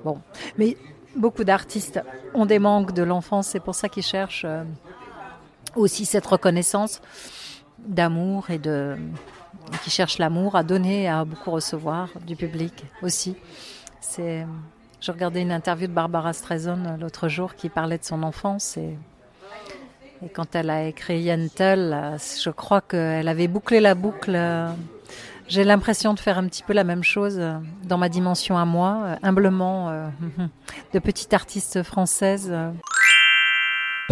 bon. 0.04 0.18
Mais 0.58 0.76
beaucoup 1.14 1.44
d'artistes 1.44 2.00
ont 2.34 2.46
des 2.46 2.58
manques 2.58 2.92
de 2.92 3.04
l'enfance. 3.04 3.48
C'est 3.48 3.60
pour 3.60 3.76
ça 3.76 3.88
qu'ils 3.88 4.02
cherchent 4.02 4.44
euh, 4.44 4.64
aussi 5.76 6.06
cette 6.06 6.26
reconnaissance 6.26 7.00
d'amour 7.78 8.50
et 8.50 8.58
de 8.58 8.96
qui 9.84 9.90
cherchent 9.90 10.18
l'amour 10.18 10.56
à 10.56 10.64
donner, 10.64 11.08
à 11.08 11.24
beaucoup 11.24 11.52
recevoir 11.52 12.08
du 12.26 12.34
public 12.34 12.84
aussi. 13.00 13.36
C'est 14.00 14.44
je 15.02 15.10
regardais 15.10 15.42
une 15.42 15.50
interview 15.50 15.88
de 15.88 15.92
Barbara 15.92 16.32
Streisand 16.32 16.78
euh, 16.86 16.96
l'autre 17.00 17.28
jour 17.28 17.56
qui 17.56 17.68
parlait 17.68 17.98
de 17.98 18.04
son 18.04 18.22
enfance 18.22 18.76
et, 18.76 18.96
et 20.24 20.28
quand 20.32 20.54
elle 20.54 20.70
a 20.70 20.86
écrit 20.86 21.22
Yentl, 21.22 21.90
euh, 21.92 22.16
je 22.18 22.50
crois 22.50 22.80
qu'elle 22.80 23.26
avait 23.26 23.48
bouclé 23.48 23.80
la 23.80 23.96
boucle. 23.96 24.32
Euh, 24.36 24.68
j'ai 25.48 25.64
l'impression 25.64 26.14
de 26.14 26.20
faire 26.20 26.38
un 26.38 26.46
petit 26.46 26.62
peu 26.62 26.72
la 26.72 26.84
même 26.84 27.02
chose 27.02 27.40
dans 27.82 27.98
ma 27.98 28.08
dimension 28.08 28.56
à 28.56 28.64
moi, 28.64 29.18
humblement, 29.22 29.90
de 30.94 30.98
petite 30.98 31.34
artiste 31.34 31.82
française. 31.82 32.54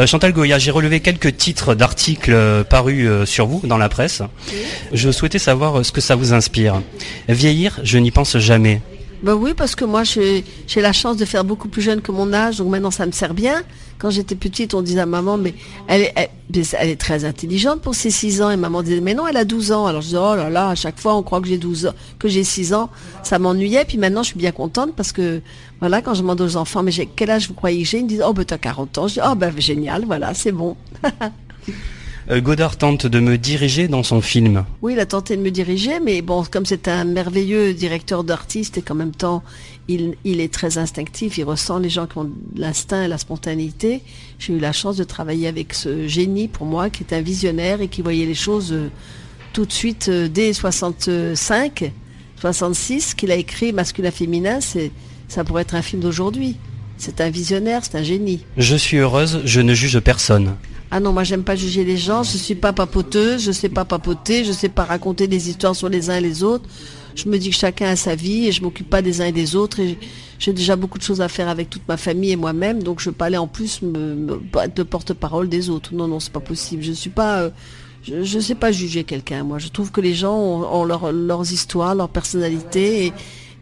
Chantal 0.05 0.33
Goya, 0.33 0.59
j'ai 0.59 0.71
relevé 0.71 1.01
quelques 1.01 1.37
titres 1.39 1.75
d'articles 1.75 2.65
parus 2.69 3.25
sur 3.25 3.47
vous 3.47 3.67
dans 3.67 3.79
la 3.79 3.89
presse. 3.89 4.23
Je 4.93 5.11
souhaitais 5.11 5.39
savoir 5.39 5.83
ce 5.87 5.93
que 5.93 6.03
ça 6.03 6.15
vous 6.15 6.35
inspire. 6.35 6.83
Vieillir, 7.29 7.81
je 7.85 7.97
n'y 7.97 8.11
pense 8.11 8.37
jamais. 8.37 8.83
Ben 9.23 9.35
oui, 9.35 9.53
parce 9.55 9.75
que 9.75 9.85
moi, 9.85 10.03
j'ai 10.05 10.45
la 10.77 10.93
chance 10.93 11.17
de 11.17 11.25
faire 11.25 11.45
beaucoup 11.45 11.69
plus 11.69 11.83
jeune 11.83 12.01
que 12.01 12.11
mon 12.11 12.33
âge, 12.33 12.59
donc 12.59 12.69
maintenant, 12.69 12.91
ça 12.91 13.05
me 13.05 13.13
sert 13.13 13.35
bien. 13.35 13.63
Quand 13.99 14.09
j'étais 14.09 14.35
petite, 14.35 14.73
on 14.73 14.81
disait 14.81 15.01
à 15.01 15.07
maman, 15.07 15.37
mais 15.37 15.53
elle 15.87 16.03
est, 16.03 16.15
elle, 16.17 16.89
est 16.89 17.01
très 17.01 17.27
intelligente 17.27 17.83
pour 17.83 17.95
ses 17.95 18.11
6 18.11 18.41
ans. 18.41 18.51
Et 18.51 18.57
maman 18.57 18.83
disait, 18.83 19.03
mais 19.03 19.13
non, 19.13 19.27
elle 19.27 19.37
a 19.37 19.45
12 19.45 19.73
ans. 19.73 19.85
Alors 19.85 20.01
je 20.01 20.07
disais, 20.07 20.19
oh 20.19 20.35
là 20.35 20.49
là, 20.49 20.71
à 20.71 20.75
chaque 20.75 20.99
fois, 20.99 21.15
on 21.17 21.23
croit 21.23 21.43
que 21.43 21.49
j'ai 21.49 21.59
12 21.59 21.89
ans, 21.89 21.95
que 22.19 22.27
j'ai 22.27 22.43
6 22.43 22.73
ans. 22.73 22.89
Ça 23.23 23.39
m'ennuyait. 23.39 23.85
Puis 23.85 23.99
maintenant, 23.99 24.23
je 24.23 24.29
suis 24.29 24.39
bien 24.39 24.53
contente 24.53 24.95
parce 24.97 25.13
que, 25.13 25.43
voilà, 25.81 26.01
quand 26.01 26.15
je 26.15 26.23
demande 26.23 26.41
aux 26.41 26.57
enfants, 26.57 26.83
mais 26.83 26.93
quel 26.93 27.31
âge 27.31 27.49
vous 27.49 27.55
croyez 27.55 27.83
que 27.83 27.89
j'ai? 27.89 27.99
Ils 27.99 28.05
me 28.05 28.09
disent, 28.09 28.25
oh, 28.27 28.33
ben 28.33 28.47
t'as 28.47 28.57
40 28.57 28.97
ans. 28.97 29.07
Je 29.07 29.15
dis, 29.15 29.21
oh, 29.23 29.35
ben 29.35 29.53
génial, 29.61 30.07
voilà, 30.07 30.33
c'est 30.33 30.53
bon. 30.53 30.77
Euh, 32.31 32.41
Godard 32.41 32.77
tente 32.77 33.07
de 33.07 33.19
me 33.19 33.37
diriger 33.37 33.89
dans 33.89 34.05
son 34.05 34.21
film. 34.21 34.65
Oui, 34.83 34.93
il 34.93 35.01
a 35.01 35.07
tenté 35.07 35.37
de 35.37 35.43
me 35.43 35.51
diriger, 35.51 35.99
mais 35.99 36.23
bon, 36.23 36.45
comme 36.45 36.65
c'est 36.65 36.87
un 36.87 37.05
merveilleux 37.05 37.75
directeur 37.75 38.23
d'artiste 38.23 38.79
et 38.79 38.83
qu'en 38.83 38.95
même 38.95 39.11
temps, 39.11 39.43
il, 39.89 40.15
il, 40.25 40.41
est 40.41 40.53
très 40.53 40.79
instinctif, 40.79 41.39
il 41.39 41.45
ressent 41.45 41.79
les 41.79 41.91
gens 41.91 42.07
qui 42.07 42.19
ont 42.19 42.31
l'instinct 42.55 43.03
et 43.03 43.09
la 43.09 43.19
spontanéité. 43.19 44.03
J'ai 44.39 44.53
eu 44.53 44.61
la 44.61 44.73
chance 44.73 44.97
de 44.97 45.03
travailler 45.03 45.49
avec 45.49 45.75
ce 45.75 46.07
génie, 46.07 46.47
pour 46.47 46.67
moi, 46.67 46.89
qui 46.89 47.03
est 47.03 47.13
un 47.13 47.21
visionnaire 47.21 47.81
et 47.81 47.89
qui 47.89 48.01
voyait 48.01 48.27
les 48.27 48.35
choses 48.35 48.73
euh, 48.73 48.91
tout 49.53 49.67
de 49.67 49.73
suite 49.73 50.09
euh, 50.09 50.29
dès 50.29 50.53
65, 50.53 51.91
66, 52.41 53.15
qu'il 53.15 53.33
a 53.33 53.37
écrit 53.37 53.73
Masculin-Féminin, 53.73 54.61
c'est, 54.61 54.93
ça 55.27 55.43
pourrait 55.43 55.63
être 55.63 55.75
un 55.75 55.83
film 55.83 56.01
d'aujourd'hui. 56.01 56.57
C'est 56.97 57.21
un 57.23 57.31
visionnaire, 57.31 57.85
c'est 57.85 57.97
un 57.97 58.03
génie. 58.05 58.45
Je 58.57 58.77
suis 58.77 58.99
heureuse, 58.99 59.41
je 59.45 59.61
ne 59.61 59.75
juge 59.75 59.99
personne. 59.99 60.55
Ah 60.91 60.99
non, 60.99 61.13
moi 61.13 61.23
j'aime 61.23 61.45
pas 61.45 61.55
juger 61.55 61.85
les 61.85 61.97
gens, 61.97 62.25
je 62.25 62.37
suis 62.37 62.57
pas 62.57 62.73
papoteuse, 62.73 63.45
je 63.45 63.53
sais 63.53 63.69
pas 63.69 63.85
papoter, 63.85 64.45
je 64.45 64.51
sais 64.51 64.69
pas 64.69 64.85
raconter 64.85 65.29
des 65.29 65.49
histoires 65.49 65.77
sur 65.77 65.89
les 65.89 66.11
uns 66.11 66.17
et 66.17 66.21
les 66.21 66.43
autres. 66.43 66.69
Je 67.15 67.29
me 67.29 67.39
dis 67.39 67.51
que 67.51 67.57
chacun 67.57 67.87
a 67.87 67.97
sa 67.97 68.15
vie 68.15 68.49
et 68.49 68.53
je 68.53 68.63
m'occupe 68.63 68.91
pas 68.91 69.03
des 69.03 69.21
uns 69.21 69.27
et 69.27 69.33
des 69.33 69.55
autres 69.55 69.79
et 69.81 69.99
j'ai 70.41 70.53
déjà 70.53 70.75
beaucoup 70.75 70.99
de 70.99 71.03
choses 71.05 71.21
à 71.21 71.29
faire 71.29 71.49
avec 71.49 71.71
toute 71.71 71.87
ma 71.87 71.97
famille 71.97 72.33
et 72.33 72.37
moi-même, 72.37 72.83
donc 72.83 73.01
je 73.01 73.11
veux 73.11 73.15
pas 73.15 73.27
aller 73.27 73.37
en 73.37 73.47
plus 73.47 73.83
me, 73.83 74.15
me 74.15 74.41
de 74.75 74.83
porte-parole 74.83 75.49
des 75.49 75.71
autres. 75.71 75.95
Non, 75.95 76.09
non, 76.09 76.19
c'est 76.19 76.33
pas 76.33 76.41
possible. 76.41 76.83
Je 76.83 76.93
suis 76.93 77.11
pas, 77.11 77.43
euh, 77.43 77.51
je, 78.03 78.25
je 78.25 78.39
sais 78.41 78.55
pas 78.55 78.73
juger 78.73 79.05
quelqu'un. 79.05 79.45
Moi, 79.45 79.59
je 79.59 79.69
trouve 79.69 79.93
que 79.93 80.01
les 80.01 80.15
gens 80.15 80.35
ont, 80.35 80.81
ont 80.81 80.85
leur, 80.85 81.13
leurs 81.13 81.53
histoires, 81.53 81.95
leur 81.95 82.09
personnalité 82.09 83.07
et, 83.07 83.13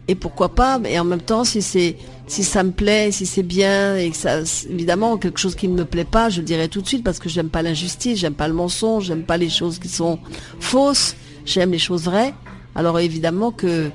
et 0.09 0.15
pourquoi 0.15 0.49
pas. 0.49 0.81
Et 0.85 0.99
en 0.99 1.03
même 1.05 1.21
temps, 1.21 1.43
si 1.43 1.61
c'est 1.61 1.95
si 2.25 2.43
ça 2.43 2.63
me 2.63 2.71
plaît, 2.71 3.11
si 3.11 3.25
c'est 3.25 3.43
bien 3.43 3.95
et 3.95 4.09
que 4.09 4.17
ça, 4.17 4.39
évidemment, 4.69 5.17
quelque 5.17 5.39
chose 5.39 5.55
qui 5.55 5.67
ne 5.67 5.75
me 5.75 5.85
plaît 5.85 6.03
pas, 6.03 6.29
je 6.29 6.39
le 6.39 6.45
dirai 6.45 6.67
tout 6.67 6.81
de 6.81 6.87
suite 6.87 7.03
parce 7.03 7.19
que 7.19 7.29
j'aime 7.29 7.49
pas 7.49 7.61
l'injustice, 7.61 8.19
j'aime 8.19 8.33
pas 8.33 8.47
le 8.47 8.55
mensonge, 8.55 9.05
j'aime 9.05 9.23
pas 9.23 9.37
les 9.37 9.49
choses 9.49 9.77
qui 9.77 9.87
sont 9.87 10.19
fausses, 10.59 11.15
j'aime 11.45 11.71
les 11.71 11.79
choses 11.79 12.03
vraies. 12.03 12.33
Alors 12.75 12.99
évidemment 12.99 13.51
que 13.51 13.91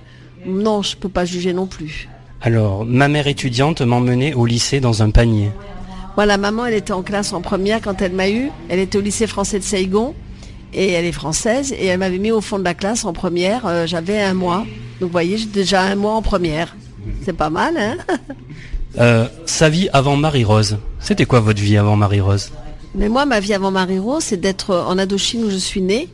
non, 0.46 0.83
je 0.83 0.96
peux 0.96 1.09
pas 1.09 1.24
juger 1.24 1.53
non 1.53 1.66
plus. 1.66 2.09
Alors, 2.42 2.85
ma 2.85 3.09
mère 3.09 3.27
étudiante 3.27 3.81
m'emmenait 3.81 4.35
au 4.35 4.46
lycée 4.46 4.79
dans 4.79 5.03
un 5.03 5.11
panier. 5.11 5.50
Voilà, 6.14 6.37
maman, 6.37 6.66
elle 6.66 6.74
était 6.74 6.92
en 6.92 7.03
classe 7.03 7.33
en 7.33 7.40
première 7.40 7.81
quand 7.81 8.03
elle 8.03 8.12
m'a 8.12 8.31
eu. 8.31 8.50
Elle 8.68 8.79
était 8.79 8.98
au 8.98 9.00
lycée 9.00 9.27
français 9.27 9.59
de 9.59 9.64
Saigon 9.64 10.14
et 10.75 10.93
elle 10.93 11.05
est 11.05 11.13
française 11.13 11.73
et 11.73 11.87
elle 11.87 11.99
m'avait 11.99 12.19
mis 12.19 12.31
au 12.31 12.41
fond 12.41 12.59
de 12.59 12.65
la 12.65 12.75
classe 12.75 13.05
en 13.05 13.13
première. 13.13 13.67
Euh, 13.67 13.87
J'avais 13.87 14.21
un 14.21 14.35
mois, 14.35 14.59
donc 15.01 15.09
vous 15.09 15.13
voyez, 15.13 15.37
j'ai 15.39 15.47
déjà 15.47 15.83
un 15.83 15.95
mois 15.95 16.15
en 16.15 16.23
première. 16.23 16.77
C'est 17.25 17.33
pas 17.37 17.51
mal, 17.51 17.77
hein? 17.77 17.97
Euh, 18.97 19.27
Sa 19.45 19.69
vie 19.69 19.89
avant 19.93 20.15
Marie-Rose. 20.17 20.79
C'était 21.01 21.25
quoi 21.25 21.41
votre 21.41 21.61
vie 21.61 21.77
avant 21.77 21.97
Marie-Rose? 21.97 22.53
Mais 22.95 23.09
moi, 23.09 23.27
ma 23.27 23.41
vie 23.41 23.53
avant 23.53 23.73
Marie-Rose, 23.73 24.23
c'est 24.23 24.37
d'être 24.41 24.73
en 24.73 24.99
Indochine 24.99 25.43
où 25.43 25.51
je 25.51 25.57
suis 25.57 25.81
née, 25.83 26.09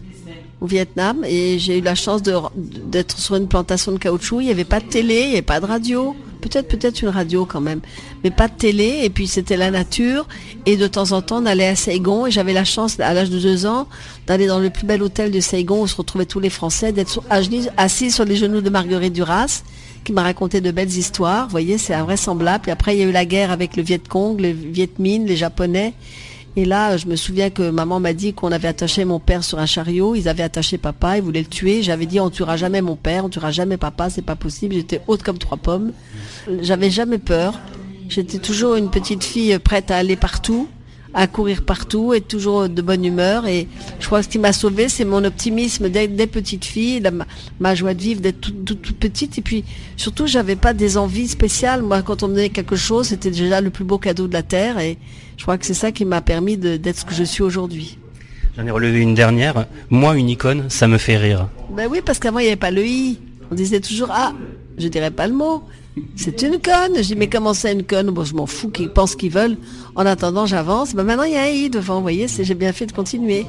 au 0.63 0.67
Vietnam, 0.67 1.23
et 1.27 1.59
j'ai 1.59 1.77
eu 1.77 1.83
la 1.83 1.95
chance 1.95 2.23
d'être 2.23 3.19
sur 3.19 3.35
une 3.37 3.49
plantation 3.49 3.93
de 3.93 3.99
caoutchouc. 3.99 4.41
Il 4.41 4.47
n'y 4.47 4.51
avait 4.51 4.65
pas 4.65 4.81
de 4.81 4.87
télé, 4.87 5.21
il 5.21 5.27
n'y 5.27 5.33
avait 5.35 5.43
pas 5.43 5.61
de 5.61 5.67
radio. 5.67 6.17
Peut-être, 6.41 6.69
peut-être 6.69 7.03
une 7.03 7.09
radio 7.09 7.45
quand 7.47 7.61
même, 7.61 7.81
mais 8.25 8.31
pas 8.31 8.49
de 8.49 8.55
télé. 8.55 9.01
Et 9.05 9.11
puis 9.11 9.27
c'était 9.27 9.57
la 9.57 9.71
nature. 9.71 10.27
Et 10.67 10.77
de 10.77 10.87
temps 10.87 11.13
en 11.13 11.23
temps, 11.23 11.43
on 11.43 11.47
allait 11.47 11.69
à 11.69 11.77
Saigon. 11.77 12.27
Et 12.27 12.31
j'avais 12.31 12.53
la 12.53 12.65
chance, 12.65 12.99
à 12.99 13.15
l'âge 13.15 13.31
de 13.31 13.39
deux 13.39 13.67
ans, 13.67 13.87
d'aller 14.27 14.47
dans 14.47 14.59
le 14.59 14.71
plus 14.71 14.87
bel 14.87 15.03
hôtel 15.03 15.31
de 15.31 15.41
Saigon 15.41 15.83
où 15.83 15.87
se 15.87 15.97
retrouvaient 15.97 16.27
tous 16.27 16.41
les 16.41 16.51
Français, 16.51 16.93
d'être 16.93 17.23
assis 17.77 18.11
sur 18.11 18.25
les 18.25 18.37
genoux 18.37 18.61
de 18.61 18.71
Marguerite 18.71 19.13
Duras 19.13 19.63
qui 20.05 20.13
m'a 20.13 20.23
raconté 20.23 20.61
de 20.61 20.71
belles 20.71 20.97
histoires. 20.97 21.45
Vous 21.45 21.51
voyez, 21.51 21.79
c'est 21.79 21.95
invraisemblable. 21.95 22.63
Puis 22.63 22.73
après, 22.73 22.97
il 22.97 23.01
y 23.01 23.03
a 23.03 23.07
eu 23.07 23.13
la 23.13 23.25
guerre 23.25 23.51
avec 23.51 23.77
le 23.77 23.83
Viet 23.83 24.03
Cong, 24.09 24.41
le 24.41 24.51
Viet 24.51 24.99
Minh, 24.99 25.27
les 25.27 25.37
Japonais. 25.37 25.95
Et 26.57 26.65
là, 26.65 26.97
je 26.97 27.07
me 27.07 27.17
souviens 27.17 27.51
que 27.51 27.71
maman 27.71 28.01
m'a 28.01 28.13
dit 28.13 28.35
qu'on 28.35 28.51
avait 28.51 28.69
attaché 28.69 29.05
mon 29.05 29.21
père 29.21 29.45
sur 29.45 29.59
un 29.59 29.67
chariot. 29.67 30.15
Ils 30.15 30.29
avaient 30.29 30.43
attaché 30.43 30.79
papa, 30.79 31.17
ils 31.17 31.23
voulaient 31.23 31.41
le 31.41 31.47
tuer. 31.47 31.83
J'avais 31.83 32.07
dit, 32.07 32.19
on 32.19 32.31
tuera 32.31 32.57
jamais 32.57 32.83
mon 32.83 32.97
père, 32.97 33.25
on 33.25 33.29
tuera 33.29 33.51
jamais 33.51 33.77
papa, 33.77 34.11
c'est 34.11 34.23
pas 34.23 34.37
possible. 34.37 34.75
J'étais 34.75 35.01
haute 35.07 35.23
comme 35.23 35.39
trois 35.39 35.59
pommes. 35.59 35.93
J'avais 36.61 36.91
jamais 36.91 37.19
peur. 37.19 37.59
J'étais 38.09 38.39
toujours 38.39 38.75
une 38.75 38.91
petite 38.91 39.23
fille 39.23 39.57
prête 39.61 39.91
à 39.93 39.97
aller 39.97 40.17
partout 40.17 40.69
à 41.15 41.27
courir 41.27 41.63
partout, 41.63 42.15
être 42.15 42.29
toujours 42.29 42.69
de 42.69 42.83
bonne 42.83 43.05
humeur. 43.05 43.47
Et 43.47 43.67
je 43.99 44.07
crois 44.07 44.21
que 44.21 44.27
ce 44.27 44.31
qui 44.31 44.39
m'a 44.39 44.53
sauvée, 44.53 44.89
c'est 44.89 45.05
mon 45.05 45.25
optimisme 45.25 45.89
dès, 45.89 46.09
dès 46.09 46.27
petite 46.27 46.65
fille, 46.65 47.01
la, 47.01 47.11
ma 47.59 47.75
joie 47.75 47.95
de 47.95 48.01
vivre 48.01 48.21
d'être 48.21 48.41
toute, 48.41 48.65
toute, 48.65 48.83
toute, 48.83 48.97
petite. 48.97 49.39
Et 49.39 49.43
puis 49.43 49.65
surtout, 49.97 50.27
j'avais 50.27 50.57
pas 50.57 50.73
des 50.73 50.97
envies 50.97 51.29
spéciales. 51.29 51.83
Moi, 51.83 52.03
quand 52.03 52.23
on 52.23 52.29
me 52.29 52.35
donnait 52.35 52.51
quelque 52.51 52.77
chose, 52.77 53.09
c'était 53.09 53.31
déjà 53.31 53.61
le 53.61 53.71
plus 53.71 53.85
beau 53.85 53.99
cadeau 53.99 54.29
de 54.29 54.33
la 54.33 54.43
terre. 54.43 54.79
Et 54.79 54.99
je 55.37 55.43
crois 55.43 55.59
que 55.59 55.67
c'est 55.67 55.75
ça 55.75 55.93
qui 55.93 56.05
m'a 56.05 56.21
permis 56.21 56.57
d'être 56.57 56.99
ce 56.99 57.05
que 57.05 57.15
je 57.15 57.25
suis 57.25 57.43
aujourd'hui. 57.43 57.99
J'en 58.57 58.67
ai 58.67 58.71
relevé 58.71 59.01
une 59.01 59.15
dernière. 59.15 59.67
Moi, 59.91 60.17
une 60.17 60.29
icône, 60.29 60.67
ça 60.69 60.89
me 60.89 60.99
fait 60.99 61.17
rire. 61.17 61.49
Ben 61.71 61.89
oui, 61.91 62.01
parce 62.05 62.19
qu'avant, 62.19 62.41
il 62.41 62.43
n'y 62.43 62.49
avait 62.49 62.57
pas 62.57 62.71
le 62.71 62.85
i. 62.85 63.19
On 63.51 63.55
disait 63.55 63.81
toujours 63.81 64.09
ah, 64.13 64.33
je 64.79 64.89
dirais 64.89 65.11
pas 65.11 65.27
le 65.27 65.35
mot. 65.35 65.63
C'est 66.17 66.43
une 66.43 66.61
conne. 66.61 66.97
Je 66.97 67.03
dis, 67.03 67.17
mais 67.17 67.29
comment 67.29 67.55
c'est 67.55 67.73
une 67.73 67.85
conne? 67.85 68.11
Bon, 68.11 68.25
je 68.25 68.35
m'en 68.35 68.47
fous 68.47 68.69
qu'ils 68.69 68.91
pensent 68.91 69.17
qu'ils 69.17 69.33
veulent. 69.33 69.57
En 69.97 70.07
attendant, 70.07 70.47
j'avance. 70.47 70.95
Ben 70.95 71.05
maintenant, 71.05 71.25
il 71.25 71.33
y 71.33 71.37
a 71.37 71.43
un 71.43 71.47
i 71.47 71.71
devant. 71.71 71.97
Vous 71.97 72.03
voyez, 72.03 72.27
j'ai 72.29 72.55
bien 72.55 72.73
fait 72.73 72.87
de 72.87 72.93
continuer. 72.93 73.47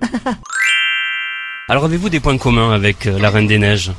Alors, 1.68 1.84
avez-vous 1.84 2.08
des 2.08 2.20
points 2.20 2.38
communs 2.38 2.72
avec 2.72 3.06
euh, 3.06 3.18
la 3.18 3.30
Reine 3.30 3.46
des 3.46 3.58
Neiges? 3.58 3.92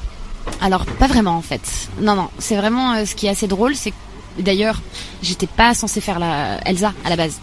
Alors, 0.61 0.85
pas 0.85 1.07
vraiment, 1.07 1.37
en 1.37 1.41
fait. 1.41 1.61
Non, 1.99 2.15
non. 2.15 2.29
C'est 2.39 2.55
vraiment 2.55 2.93
euh, 2.93 3.05
ce 3.05 3.15
qui 3.15 3.27
est 3.27 3.29
assez 3.29 3.47
drôle. 3.47 3.75
C'est 3.75 3.93
d'ailleurs, 4.39 4.81
j'étais 5.21 5.47
pas 5.47 5.73
censée 5.73 6.01
faire 6.01 6.19
la 6.19 6.59
Elsa 6.67 6.93
à 7.05 7.09
la 7.09 7.15
base. 7.15 7.39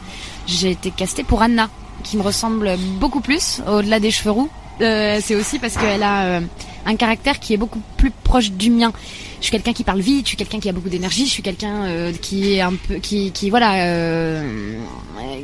J'ai 0.47 0.73
été 0.73 0.91
castée 0.91 1.25
pour 1.25 1.43
Anna, 1.43 1.69
qui 2.03 2.17
me 2.17 2.23
ressemble 2.23 2.77
beaucoup 2.99 3.21
plus, 3.21 3.63
au-delà 3.69 4.01
des 4.01 4.11
cheveux 4.11 4.33
roux. 4.33 4.51
Euh, 4.81 5.19
c'est 5.23 5.35
aussi 5.35 5.59
parce 5.59 5.77
qu'elle 5.77 6.03
a 6.03 6.25
euh, 6.25 6.41
un 6.87 6.97
caractère 6.97 7.40
qui 7.40 7.55
est 7.55 7.57
beaucoup 7.57 7.83
plus 7.97 8.11
proche 8.25 8.51
du 8.51 8.71
mien. 8.71 8.93
Je 9.40 9.47
suis 9.47 9.53
quelqu'un 9.53 9.73
qui 9.73 9.85
parle 9.85 10.01
vite, 10.01 10.27
je 10.27 10.29
suis 10.29 10.37
quelqu'un 10.37 10.61
qui 10.61 10.69
a 10.69 10.73
beaucoup 10.73 10.90
d'énergie, 10.90 11.25
je 11.25 11.31
suis 11.31 11.43
quelqu'un 11.43 11.85
euh, 11.85 12.12
qui 12.12 12.53
est 12.53 12.61
un 12.61 12.75
peu, 12.75 12.97
qui, 12.97 13.31
qui 13.33 13.49
voilà, 13.49 13.87
euh, 13.87 14.77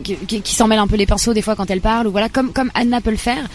qui, 0.04 0.16
qui, 0.16 0.42
qui 0.42 0.54
s'en 0.54 0.68
mêle 0.68 0.78
un 0.78 0.86
peu 0.86 0.96
les 0.96 1.06
pinceaux 1.06 1.32
des 1.32 1.40
fois 1.40 1.56
quand 1.56 1.70
elle 1.70 1.80
parle 1.80 2.06
ou 2.06 2.10
voilà, 2.10 2.28
comme 2.28 2.52
comme 2.52 2.70
Anna 2.74 3.00
peut 3.00 3.10
le 3.10 3.16
faire. 3.16 3.48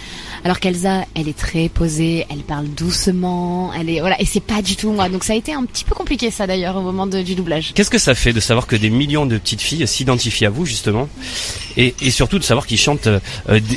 Alors 0.43 0.59
qu'Elsa, 0.59 1.05
elle 1.13 1.27
est 1.27 1.37
très 1.37 1.69
posée, 1.69 2.25
elle 2.31 2.39
parle 2.39 2.67
doucement, 2.69 3.71
elle 3.79 3.91
est 3.91 3.99
voilà, 3.99 4.19
et 4.19 4.25
c'est 4.25 4.39
pas 4.39 4.63
du 4.63 4.75
tout 4.75 4.91
moi. 4.91 5.09
Donc 5.09 5.23
ça 5.23 5.33
a 5.33 5.35
été 5.35 5.53
un 5.53 5.63
petit 5.65 5.83
peu 5.83 5.93
compliqué 5.93 6.31
ça 6.31 6.47
d'ailleurs 6.47 6.75
au 6.75 6.81
moment 6.81 7.05
de, 7.05 7.21
du 7.21 7.35
doublage. 7.35 7.73
Qu'est-ce 7.75 7.91
que 7.91 7.99
ça 7.99 8.15
fait 8.15 8.33
de 8.33 8.39
savoir 8.39 8.65
que 8.65 8.75
des 8.75 8.89
millions 8.89 9.27
de 9.27 9.37
petites 9.37 9.61
filles 9.61 9.87
s'identifient 9.87 10.47
à 10.47 10.49
vous 10.49 10.65
justement, 10.65 11.07
et, 11.77 11.93
et 12.01 12.09
surtout 12.09 12.39
de 12.39 12.43
savoir 12.43 12.65
qu'ils 12.65 12.79
chantent 12.79 13.05
euh, 13.05 13.19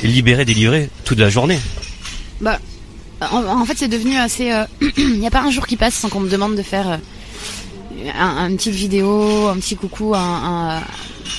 libérés, 0.01 0.45
délivrés 0.45 0.89
toute 1.03 1.19
la 1.19 1.29
journée? 1.29 1.59
Bah, 2.41 2.59
en, 3.21 3.61
en 3.61 3.65
fait, 3.65 3.75
c'est 3.77 3.87
devenu 3.87 4.15
assez. 4.15 4.51
Il 4.97 5.19
n'y 5.19 5.27
a 5.27 5.31
pas 5.31 5.41
un 5.41 5.51
jour 5.51 5.65
qui 5.67 5.77
passe 5.77 5.93
sans 5.95 6.09
qu'on 6.09 6.19
me 6.19 6.29
demande 6.29 6.55
de 6.55 6.61
faire 6.61 6.89
euh, 6.89 6.97
un, 8.17 8.49
une 8.49 8.57
petite 8.57 8.73
vidéo, 8.73 9.47
un 9.47 9.55
petit 9.55 9.75
coucou 9.75 10.13
à, 10.13 10.19
à, 10.19 10.81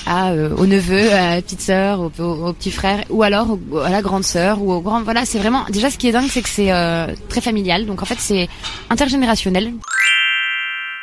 à 0.05 0.31
euh, 0.31 0.55
au 0.57 0.65
neveu, 0.65 1.11
à 1.11 1.35
la 1.35 1.41
petite 1.41 1.61
sœur, 1.61 1.99
au, 1.99 2.11
au, 2.19 2.47
au, 2.47 2.53
petit 2.53 2.71
frère, 2.71 3.03
ou 3.09 3.23
alors 3.23 3.57
au, 3.71 3.77
à 3.79 3.89
la 3.89 4.01
grande 4.01 4.23
sœur, 4.23 4.61
ou 4.61 4.71
au 4.71 4.81
grand. 4.81 5.01
Voilà, 5.03 5.25
c'est 5.25 5.39
vraiment. 5.39 5.65
Déjà, 5.69 5.89
ce 5.89 5.97
qui 5.97 6.07
est 6.07 6.11
dingue, 6.11 6.29
c'est 6.29 6.41
que 6.41 6.49
c'est 6.49 6.71
euh, 6.71 7.07
très 7.29 7.41
familial. 7.41 7.85
Donc, 7.85 8.01
en 8.01 8.05
fait, 8.05 8.19
c'est 8.19 8.47
intergénérationnel. 8.89 9.73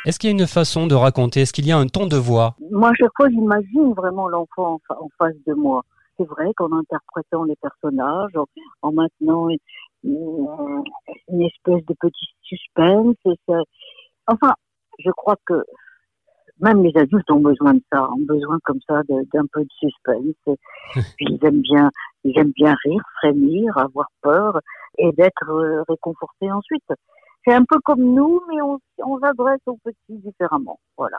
Est-ce 0.05 0.19
qu'il 0.19 0.29
y 0.29 0.33
a 0.33 0.37
une 0.39 0.45
façon 0.47 0.85
de 0.85 0.93
raconter? 0.93 1.41
Est-ce 1.41 1.53
qu'il 1.53 1.65
y 1.65 1.71
a 1.71 1.77
un 1.77 1.87
ton 1.87 2.05
de 2.05 2.17
voix? 2.17 2.55
Moi, 2.71 2.89
à 2.89 2.93
chaque 2.93 3.09
fois, 3.17 3.27
j'imagine 3.29 3.93
vraiment 3.97 4.27
l'enfant 4.27 4.79
en, 4.89 4.93
en 5.03 5.09
face 5.17 5.33
de 5.47 5.53
moi 5.53 5.83
c'est 6.17 6.27
vrai 6.27 6.51
qu'en 6.55 6.71
interprétant 6.71 7.43
les 7.43 7.55
personnages, 7.57 8.35
en, 8.35 8.45
en 8.81 8.91
maintenant 8.91 9.49
une, 9.49 9.57
une, 11.29 11.41
espèce 11.41 11.85
de 11.85 11.95
petit 11.99 12.27
suspense, 12.41 13.15
enfin, 14.27 14.53
je 14.99 15.11
crois 15.11 15.35
que 15.45 15.63
même 16.59 16.83
les 16.83 16.95
adultes 16.95 17.29
ont 17.31 17.41
besoin 17.41 17.73
de 17.73 17.83
ça, 17.91 18.09
ont 18.09 18.25
besoin 18.25 18.59
comme 18.63 18.79
ça 18.87 19.01
d'un 19.07 19.45
peu 19.51 19.61
de 19.61 19.69
suspense. 19.77 20.57
Puis 21.17 21.25
ils 21.29 21.45
aiment 21.45 21.61
bien, 21.61 21.91
ils 22.23 22.37
aiment 22.37 22.53
bien 22.55 22.75
rire, 22.85 23.01
frémir, 23.17 23.77
avoir 23.77 24.07
peur 24.21 24.59
et 24.97 25.11
d'être 25.13 25.49
euh, 25.49 25.83
réconfortés 25.89 26.51
ensuite. 26.51 26.85
C'est 27.45 27.53
un 27.53 27.65
peu 27.65 27.77
comme 27.83 28.01
nous, 28.01 28.41
mais 28.49 28.61
on, 28.61 28.79
on 29.05 29.19
s'adresse 29.19 29.59
aux 29.65 29.77
petits 29.83 29.97
différemment. 30.23 30.79
Voilà. 30.97 31.17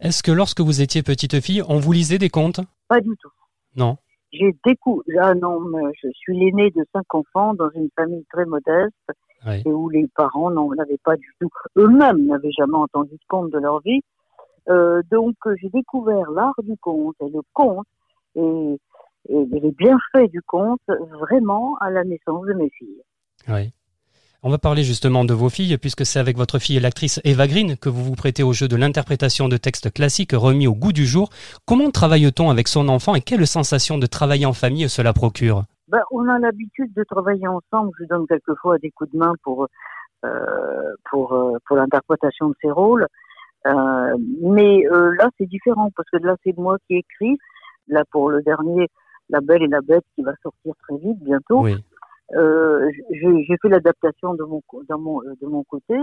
Est-ce 0.00 0.22
que 0.22 0.32
lorsque 0.32 0.60
vous 0.60 0.80
étiez 0.80 1.02
petite 1.02 1.40
fille, 1.40 1.62
on 1.68 1.78
vous 1.78 1.92
lisait 1.92 2.18
des 2.18 2.30
contes? 2.30 2.60
Pas 2.88 3.00
du 3.00 3.14
tout. 3.20 3.30
Non. 3.76 3.96
J'ai 4.32 4.54
découvert, 4.64 5.24
ah 5.24 5.34
non, 5.34 5.60
je 6.02 6.08
suis 6.12 6.38
l'aîné 6.38 6.70
de 6.70 6.84
cinq 6.92 7.14
enfants 7.14 7.54
dans 7.54 7.70
une 7.70 7.88
famille 7.96 8.24
très 8.32 8.44
modeste 8.44 8.94
oui. 9.46 9.62
et 9.66 9.70
où 9.70 9.88
les 9.88 10.06
parents 10.14 10.50
n'en 10.50 10.70
avaient 10.78 11.00
pas 11.02 11.16
du 11.16 11.28
tout, 11.40 11.48
eux-mêmes 11.76 12.26
n'avaient 12.26 12.52
jamais 12.56 12.76
entendu 12.76 13.12
de 13.12 13.24
conte 13.28 13.50
de 13.50 13.58
leur 13.58 13.80
vie. 13.80 14.02
Euh, 14.68 15.02
donc 15.10 15.34
j'ai 15.60 15.70
découvert 15.70 16.30
l'art 16.30 16.54
du 16.62 16.76
conte 16.76 17.16
et 17.20 17.28
le 17.28 17.40
conte 17.52 17.86
et, 18.36 18.78
et 19.28 19.44
les 19.46 19.72
bienfaits 19.72 20.30
du 20.30 20.42
conte 20.42 20.82
vraiment 20.86 21.76
à 21.80 21.90
la 21.90 22.04
naissance 22.04 22.46
de 22.46 22.52
mes 22.52 22.70
filles. 22.70 23.02
Oui. 23.48 23.72
On 24.42 24.48
va 24.48 24.56
parler 24.56 24.84
justement 24.84 25.26
de 25.26 25.34
vos 25.34 25.50
filles, 25.50 25.76
puisque 25.76 26.06
c'est 26.06 26.18
avec 26.18 26.38
votre 26.38 26.58
fille 26.58 26.80
l'actrice 26.80 27.20
Eva 27.24 27.46
Green 27.46 27.76
que 27.76 27.90
vous 27.90 28.02
vous 28.02 28.14
prêtez 28.14 28.42
au 28.42 28.54
jeu 28.54 28.68
de 28.68 28.76
l'interprétation 28.76 29.48
de 29.48 29.58
textes 29.58 29.92
classiques 29.92 30.32
remis 30.32 30.66
au 30.66 30.74
goût 30.74 30.94
du 30.94 31.04
jour. 31.04 31.28
Comment 31.66 31.90
travaille-t-on 31.90 32.48
avec 32.48 32.66
son 32.66 32.88
enfant 32.88 33.14
et 33.14 33.20
quelle 33.20 33.46
sensation 33.46 33.98
de 33.98 34.06
travailler 34.06 34.46
en 34.46 34.54
famille 34.54 34.88
cela 34.88 35.12
procure? 35.12 35.64
Ben, 35.88 36.00
on 36.10 36.26
a 36.26 36.38
l'habitude 36.38 36.90
de 36.94 37.04
travailler 37.04 37.48
ensemble. 37.48 37.90
Je 38.00 38.06
donne 38.06 38.26
quelquefois 38.26 38.78
des 38.78 38.90
coups 38.92 39.12
de 39.12 39.18
main 39.18 39.34
pour 39.42 39.66
euh, 40.24 40.28
pour 41.10 41.34
euh, 41.34 41.58
pour 41.66 41.76
l'interprétation 41.76 42.48
de 42.48 42.54
ces 42.62 42.70
rôles. 42.70 43.06
Euh, 43.66 44.16
mais 44.40 44.86
euh, 44.90 45.14
là, 45.18 45.28
c'est 45.36 45.46
différent 45.46 45.90
parce 45.94 46.08
que 46.08 46.16
là, 46.16 46.34
c'est 46.44 46.56
moi 46.56 46.78
qui 46.86 46.96
écris. 46.96 47.36
Là, 47.88 48.04
pour 48.10 48.30
le 48.30 48.40
dernier, 48.40 48.88
La 49.28 49.42
Belle 49.42 49.62
et 49.62 49.68
la 49.68 49.82
Bête, 49.82 50.04
qui 50.14 50.22
va 50.22 50.32
sortir 50.42 50.72
très 50.88 50.96
vite 50.96 51.18
bientôt. 51.20 51.60
Oui. 51.62 51.76
Euh, 52.36 52.88
j'ai 53.10 53.56
fait 53.60 53.68
l'adaptation 53.68 54.34
de 54.34 54.44
mon 54.44 54.62
dans 54.88 54.98
mon 54.98 55.20
de 55.22 55.46
mon 55.46 55.64
côté 55.64 55.96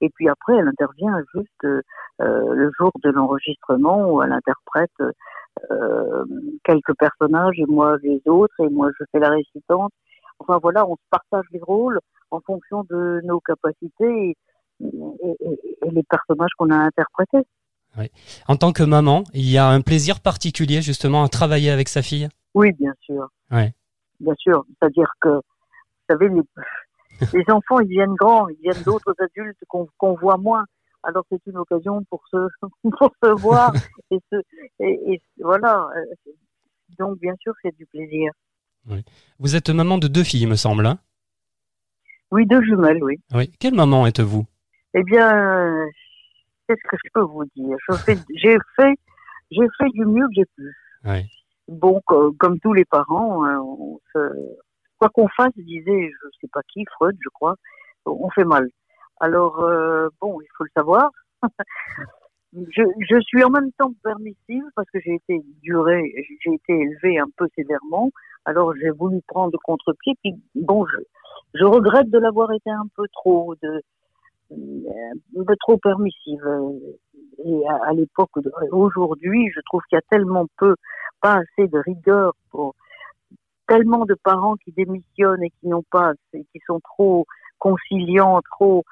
et 0.00 0.10
puis 0.10 0.28
après 0.28 0.54
elle 0.56 0.68
intervient 0.68 1.16
juste 1.34 1.64
euh, 1.64 1.82
euh, 2.20 2.54
le 2.54 2.70
jour 2.78 2.92
de 3.02 3.10
l'enregistrement 3.10 4.08
où 4.12 4.22
elle 4.22 4.30
interprète 4.32 4.92
euh, 5.70 6.24
quelques 6.64 6.94
personnages 6.96 7.58
et 7.58 7.66
moi 7.66 7.96
les 8.02 8.22
autres 8.26 8.54
et 8.60 8.68
moi 8.68 8.90
je 8.98 9.04
fais 9.10 9.18
la 9.18 9.30
récitante 9.30 9.92
enfin 10.38 10.58
voilà 10.62 10.86
on 10.88 10.94
se 10.94 11.02
partage 11.10 11.44
les 11.52 11.60
rôles 11.60 11.98
en 12.30 12.40
fonction 12.40 12.84
de 12.88 13.20
nos 13.24 13.40
capacités 13.40 14.30
et, 14.30 14.36
et- 14.80 15.36
et- 15.40 15.78
et 15.86 15.90
les 15.90 16.02
personnages 16.04 16.50
qu'on 16.58 16.70
a 16.70 16.76
interprétés 16.76 17.44
Oui. 17.98 18.06
En 18.48 18.56
tant 18.56 18.72
que 18.72 18.82
maman, 18.84 19.24
il 19.34 19.50
y 19.50 19.58
a 19.58 19.66
un 19.68 19.80
plaisir 19.82 20.20
particulier 20.20 20.80
justement 20.80 21.24
à 21.24 21.28
travailler 21.28 21.70
avec 21.70 21.88
sa 21.88 22.02
fille? 22.02 22.28
oui 22.54 22.70
bien 22.78 22.94
sûr 23.00 23.28
Ouais. 23.50 23.72
bien 24.20 24.34
sûr 24.38 24.64
c'est-à-dire 24.78 25.10
que 25.20 25.40
vous 26.08 26.14
savez, 26.16 26.28
les, 26.28 26.42
les 27.32 27.44
enfants, 27.52 27.80
ils 27.80 27.88
viennent 27.88 28.14
grands, 28.14 28.48
ils 28.48 28.58
viennent 28.62 28.82
d'autres 28.82 29.14
adultes 29.18 29.58
qu'on 29.68 30.14
voit 30.14 30.36
moins. 30.38 30.64
Alors 31.04 31.24
c'est 31.30 31.40
une 31.46 31.58
occasion 31.58 32.04
pour 32.10 32.22
se, 32.28 32.36
pour 32.98 33.12
se 33.22 33.30
voir 33.40 33.74
et, 34.10 34.18
se, 34.32 34.36
et, 34.78 35.12
et 35.14 35.22
voilà. 35.38 35.88
Donc 36.98 37.18
bien 37.18 37.34
sûr, 37.40 37.52
c'est 37.62 37.74
du 37.76 37.86
plaisir. 37.86 38.30
Vous 39.38 39.56
êtes 39.56 39.70
maman 39.70 39.98
de 39.98 40.08
deux 40.08 40.24
filles, 40.24 40.42
il 40.42 40.48
me 40.48 40.56
semble. 40.56 40.86
hein? 40.86 40.98
Oui, 42.30 42.46
deux 42.46 42.62
jumelles, 42.62 43.02
oui. 43.02 43.20
oui. 43.34 43.50
Quelle 43.60 43.74
maman 43.74 44.06
êtes-vous? 44.06 44.44
Eh 44.94 45.02
bien, 45.04 45.28
euh, 45.36 45.86
qu'est-ce 46.66 46.82
que 46.88 46.96
je 47.04 47.10
peux 47.12 47.20
vous 47.22 47.44
dire? 47.56 47.76
J'ai 48.36 48.56
fait, 48.76 48.94
j'ai 49.50 49.66
fait 49.78 49.88
du 49.94 50.04
mieux 50.06 50.26
que 50.28 50.34
j'ai 50.36 50.46
pu. 50.56 50.72
Oui. 51.04 51.26
Bon, 51.68 52.00
co- 52.06 52.32
comme 52.32 52.58
tous 52.60 52.72
les 52.72 52.84
parents, 52.84 53.44
hein, 53.44 53.58
on 53.60 53.98
se- 54.12 54.56
quoi 55.02 55.08
qu'on 55.08 55.28
fasse, 55.28 55.52
disait, 55.56 56.10
je 56.10 56.28
sais 56.40 56.48
pas 56.52 56.60
qui, 56.72 56.84
Freud, 56.94 57.16
je 57.20 57.28
crois, 57.30 57.56
on 58.06 58.30
fait 58.30 58.44
mal. 58.44 58.68
Alors, 59.18 59.60
euh, 59.60 60.08
bon, 60.20 60.40
il 60.40 60.46
faut 60.56 60.64
le 60.64 60.70
savoir. 60.76 61.10
je, 62.52 63.20
suis 63.26 63.42
en 63.42 63.50
même 63.50 63.72
temps 63.72 63.92
permissive 64.04 64.64
parce 64.76 64.88
que 64.90 65.00
j'ai 65.04 65.14
été 65.14 65.42
durée, 65.62 66.12
j'ai 66.44 66.54
été 66.54 66.72
élevée 66.72 67.18
un 67.18 67.26
peu 67.36 67.48
sévèrement. 67.56 68.10
Alors, 68.44 68.74
j'ai 68.76 68.90
voulu 68.90 69.20
prendre 69.26 69.58
contre-pied. 69.64 70.14
Bon, 70.54 70.86
je, 71.54 71.64
regrette 71.64 72.10
de 72.10 72.18
l'avoir 72.18 72.52
été 72.52 72.70
un 72.70 72.86
peu 72.96 73.06
trop, 73.12 73.56
de, 73.60 73.82
un 74.52 75.44
peu 75.44 75.56
trop 75.58 75.78
permissive. 75.78 76.44
Et 77.44 77.68
à, 77.68 77.88
à 77.88 77.92
l'époque, 77.92 78.30
aujourd'hui, 78.70 79.50
je 79.52 79.60
trouve 79.66 79.82
qu'il 79.88 79.96
y 79.96 79.98
a 79.98 80.16
tellement 80.16 80.46
peu, 80.58 80.76
pas 81.20 81.40
assez 81.40 81.68
de 81.68 81.78
rigueur 81.78 82.34
pour 82.50 82.74
tellement 83.72 84.04
de 84.04 84.14
parents 84.22 84.56
qui 84.56 84.72
démissionnent 84.72 85.42
et 85.42 85.50
qui 85.50 85.68
n'ont 85.68 85.84
pas, 85.90 86.12
et 86.34 86.44
qui 86.52 86.60
sont 86.66 86.80
trop 86.80 87.26
conciliants, 87.58 88.40
trop 88.58 88.84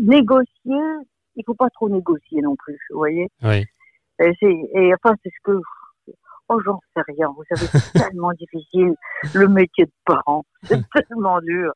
négocier. 0.00 0.82
Il 1.36 1.44
faut 1.46 1.54
pas 1.54 1.70
trop 1.70 1.88
négocier 1.88 2.40
non 2.42 2.56
plus, 2.56 2.78
vous 2.90 2.98
voyez. 2.98 3.28
Oui. 3.42 3.64
Et, 4.20 4.94
enfin, 4.94 5.14
c'est 5.22 5.30
ce 5.30 5.42
que 5.44 5.60
Oh, 6.50 6.60
j'en 6.62 6.78
sais 6.94 7.02
rien. 7.08 7.28
Vous 7.34 7.42
savez, 7.48 7.66
c'est 7.66 7.92
tellement 8.10 8.32
difficile, 8.32 8.94
le 9.32 9.48
métier 9.48 9.86
de 9.86 9.92
parent. 10.04 10.44
C'est 10.64 10.78
tellement 11.08 11.40
dur. 11.40 11.72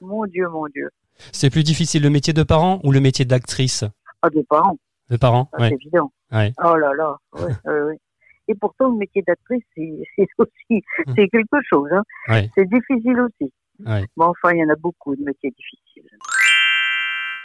Mon 0.00 0.24
Dieu, 0.26 0.48
mon 0.48 0.68
Dieu. 0.68 0.88
C'est 1.32 1.50
plus 1.50 1.64
difficile 1.64 2.02
le 2.02 2.10
métier 2.10 2.32
de 2.32 2.44
parent 2.44 2.78
ou 2.84 2.92
le 2.92 3.00
métier 3.00 3.24
d'actrice? 3.24 3.84
Ah, 4.22 4.30
des 4.30 4.44
parents, 4.44 4.76
De 5.10 5.16
parent, 5.16 5.50
oui. 5.58 5.66
c'est 5.68 5.74
évident. 5.74 6.12
Ouais. 6.30 6.52
Oh 6.64 6.76
là 6.76 6.92
là, 6.94 7.16
ouais, 7.34 7.72
ouais. 7.72 7.98
Et 8.48 8.54
pourtant, 8.54 8.90
le 8.90 8.96
métier 8.96 9.22
d'actrice, 9.22 9.62
c'est 9.74 10.06
aussi, 10.38 10.84
c'est 11.16 11.28
quelque 11.28 11.58
chose. 11.68 11.88
Hein. 11.92 12.02
Ouais. 12.28 12.50
C'est 12.54 12.68
difficile 12.68 13.20
aussi. 13.20 13.52
Ouais. 13.84 14.04
Mais 14.16 14.24
enfin, 14.24 14.52
il 14.52 14.58
y 14.58 14.64
en 14.64 14.68
a 14.68 14.76
beaucoup 14.76 15.16
de 15.16 15.22
métiers 15.22 15.50
difficiles. 15.50 16.08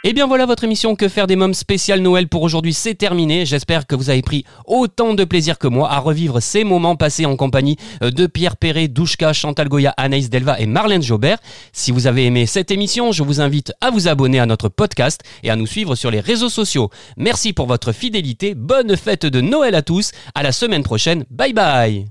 Et 0.02 0.08
Eh 0.08 0.12
bien 0.14 0.26
voilà 0.26 0.46
votre 0.46 0.64
émission 0.64 0.96
Que 0.96 1.08
faire 1.08 1.26
des 1.26 1.36
mômes 1.36 1.52
spécial 1.52 2.00
Noël 2.00 2.26
pour 2.26 2.40
aujourd'hui, 2.42 2.72
c'est 2.72 2.94
terminé. 2.94 3.44
J'espère 3.44 3.86
que 3.86 3.94
vous 3.94 4.08
avez 4.08 4.22
pris 4.22 4.46
autant 4.66 5.12
de 5.12 5.24
plaisir 5.24 5.58
que 5.58 5.68
moi 5.68 5.92
à 5.92 5.98
revivre 5.98 6.40
ces 6.40 6.64
moments 6.64 6.96
passés 6.96 7.26
en 7.26 7.36
compagnie 7.36 7.76
euh, 8.02 8.10
de 8.10 8.26
Pierre 8.26 8.56
Perret, 8.56 8.88
Douchka, 8.88 9.34
Chantal 9.34 9.68
Goya, 9.68 9.92
Anaïs 9.98 10.30
Delva 10.30 10.58
et 10.58 10.64
Marlène 10.64 11.02
Jobert. 11.02 11.36
Si 11.74 11.92
vous 11.92 12.06
avez 12.06 12.24
aimé 12.24 12.46
cette 12.46 12.70
émission, 12.70 13.12
je 13.12 13.22
vous 13.22 13.42
invite 13.42 13.74
à 13.82 13.90
vous 13.90 14.08
abonner 14.08 14.40
à 14.40 14.46
notre 14.46 14.70
podcast 14.70 15.20
et 15.42 15.50
à 15.50 15.56
nous 15.56 15.66
suivre 15.66 15.94
sur 15.94 16.10
les 16.10 16.20
réseaux 16.20 16.48
sociaux. 16.48 16.88
Merci 17.18 17.52
pour 17.52 17.66
votre 17.66 17.92
fidélité, 17.92 18.54
bonne 18.54 18.96
fête 18.96 19.26
de 19.26 19.42
Noël 19.42 19.74
à 19.74 19.82
tous, 19.82 20.12
à 20.34 20.42
la 20.42 20.52
semaine 20.52 20.82
prochaine, 20.82 21.26
bye 21.30 21.52
bye 21.52 22.06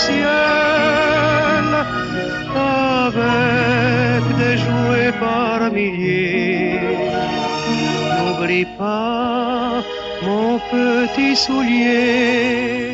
musicienne 0.00 1.76
avec 2.56 4.36
des 4.38 4.56
jouets 4.58 5.12
par 5.18 5.70
milliers. 5.72 6.80
N'oublie 8.18 8.66
pas 8.78 9.82
mon 10.22 10.58
petit 10.70 11.36
soulier. 11.36 12.90